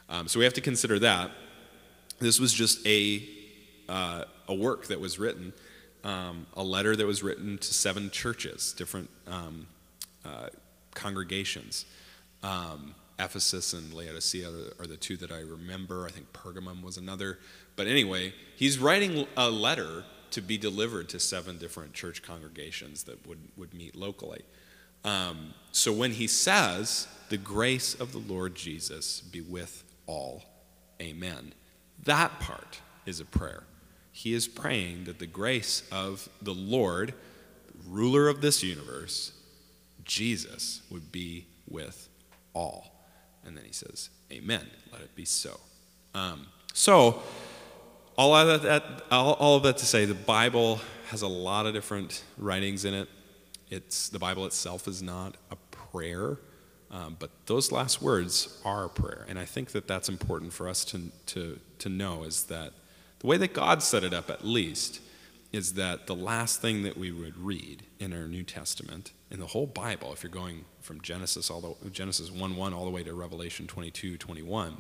Um, 0.09 0.29
so 0.29 0.39
we 0.39 0.45
have 0.45 0.55
to 0.55 0.61
consider 0.61 0.99
that. 0.99 1.31
This 2.19 2.39
was 2.39 2.53
just 2.53 2.87
a, 2.87 3.27
uh, 3.89 4.25
a 4.49 4.55
work 4.55 4.89
that 4.89 5.01
was 5.01 5.19
written, 5.19 5.55
um, 6.05 6.47
a 6.55 6.63
letter 6.63 6.97
that 6.97 7.07
was 7.07 7.23
written 7.23 7.59
to 7.59 7.75
seven 7.75 8.11
churches, 8.11 8.73
different 8.73 9.11
um, 9.27 9.67
uh, 10.25 10.49
congregations. 10.95 11.85
Um, 12.43 12.95
Ephesus 13.19 13.73
and 13.73 13.93
Laodicea 13.93 14.49
are 14.79 14.87
the 14.87 14.97
two 14.97 15.17
that 15.19 15.31
I 15.31 15.41
remember. 15.41 16.07
I 16.07 16.11
think 16.11 16.33
Pergamum 16.33 16.83
was 16.83 16.97
another. 16.97 17.39
But 17.77 17.87
anyway, 17.87 18.35
he's 18.57 18.79
writing 18.79 19.27
a 19.37 19.49
letter 19.51 20.05
to 20.33 20.41
be 20.41 20.59
delivered 20.59 21.09
to 21.11 21.21
seven 21.21 21.59
different 21.59 21.93
church 21.93 22.23
congregations 22.23 23.05
that 23.05 23.27
would, 23.27 23.39
would 23.57 23.75
meet 23.75 23.95
locally. 23.95 24.43
Um, 25.05 25.55
so 25.73 25.93
when 25.93 26.13
he 26.13 26.27
says, 26.27 27.07
The 27.29 27.37
grace 27.37 27.95
of 27.95 28.13
the 28.13 28.19
Lord 28.19 28.55
Jesus 28.55 29.21
be 29.21 29.41
with 29.41 29.85
all, 30.07 30.43
amen, 31.01 31.55
that 32.05 32.41
part 32.41 32.81
is 33.07 33.21
a 33.21 33.25
prayer. 33.25 33.65
He 34.13 34.35
is 34.35 34.47
praying 34.47 35.05
that 35.05 35.19
the 35.19 35.27
grace 35.27 35.83
of 35.91 36.29
the 36.41 36.55
Lord, 36.55 37.15
ruler 37.89 38.29
of 38.29 38.43
this 38.43 38.63
universe, 38.63 39.33
Jesus, 40.05 40.83
would 40.91 41.11
be 41.11 41.47
with 41.69 42.09
all. 42.53 43.07
And 43.45 43.57
then 43.57 43.65
he 43.65 43.73
says, 43.73 44.11
Amen. 44.31 44.67
Let 44.93 45.01
it 45.01 45.15
be 45.17 45.25
so. 45.25 45.59
Um, 46.15 46.47
so, 46.73 47.23
all 48.17 48.35
of, 48.35 48.63
that, 48.63 48.85
all, 49.11 49.35
all 49.35 49.57
of 49.57 49.63
that 49.63 49.79
to 49.79 49.87
say, 49.87 50.05
the 50.05 50.15
Bible 50.15 50.81
has 51.09 51.23
a 51.23 51.29
lot 51.29 51.67
of 51.67 51.75
different 51.75 52.23
writings 52.37 52.85
in 52.85 52.95
it. 52.95 53.09
It's, 53.71 54.11
the 54.11 54.19
Bible 54.19 54.45
itself 54.47 54.87
is 54.87 55.03
not 55.03 55.37
a 55.51 55.57
prayer, 55.71 56.39
um, 56.91 57.17
but 57.19 57.31
those 57.47 57.73
last 57.73 58.03
words 58.03 58.61
are 58.65 58.89
prayer. 58.89 59.25
And 59.29 59.39
I 59.39 59.47
think 59.47 59.71
that 59.71 59.89
that's 59.89 60.11
important 60.11 60.53
for 60.53 60.69
us 60.69 60.85
to, 60.87 61.11
to, 61.27 61.59
to 61.79 61.89
know 61.89 62.25
is 62.25 62.45
that 62.45 62.73
the 63.23 63.29
way 63.29 63.37
that 63.37 63.55
God 63.55 63.83
set 63.83 64.03
it 64.03 64.13
up, 64.13 64.29
at 64.29 64.45
least, 64.45 65.01
is 65.53 65.75
that 65.75 66.09
the 66.09 66.15
last 66.15 66.61
thing 66.61 66.83
that 66.83 66.97
we 66.97 67.13
would 67.13 67.39
read 67.39 67.85
in 68.01 68.13
our 68.13 68.27
New 68.27 68.43
Testament, 68.43 69.13
in 69.31 69.39
the 69.39 69.47
whole 69.47 69.67
Bible, 69.67 70.13
if 70.13 70.25
you're 70.25 70.33
going 70.33 70.65
from 70.81 71.01
Genesis, 71.01 71.49
all 71.49 71.79
the, 71.83 71.91
Genesis 71.91 72.33
1 72.33 72.57
1 72.57 72.75
all 72.75 72.85
the 72.85 72.91
way 72.91 73.05
to 73.05 73.15
Revelation 73.15 73.69
22 73.69 74.17
21, 74.17 74.79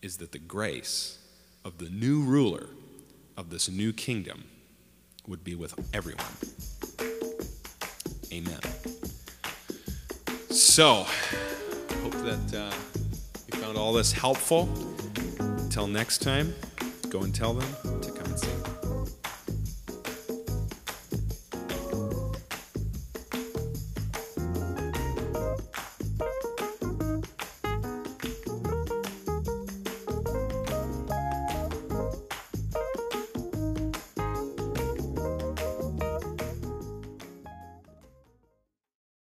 is 0.00 0.18
that 0.18 0.30
the 0.30 0.38
grace 0.38 1.18
of 1.64 1.78
the 1.78 1.88
new 1.90 2.22
ruler 2.22 2.68
of 3.36 3.50
this 3.50 3.68
new 3.68 3.92
kingdom 3.92 4.44
would 5.26 5.42
be 5.42 5.56
with 5.56 5.74
everyone. 5.92 6.24
Amen. 8.32 8.60
So, 10.50 11.04
hope 12.02 12.12
that 12.12 12.54
uh, 12.54 12.72
you 13.52 13.60
found 13.60 13.76
all 13.76 13.92
this 13.92 14.12
helpful. 14.12 14.68
Until 15.40 15.88
next 15.88 16.18
time, 16.18 16.54
go 17.10 17.22
and 17.22 17.34
tell 17.34 17.54
them 17.54 18.00
to 18.00 18.12
come 18.12 18.26
and 18.26 18.38
see. 18.38 18.69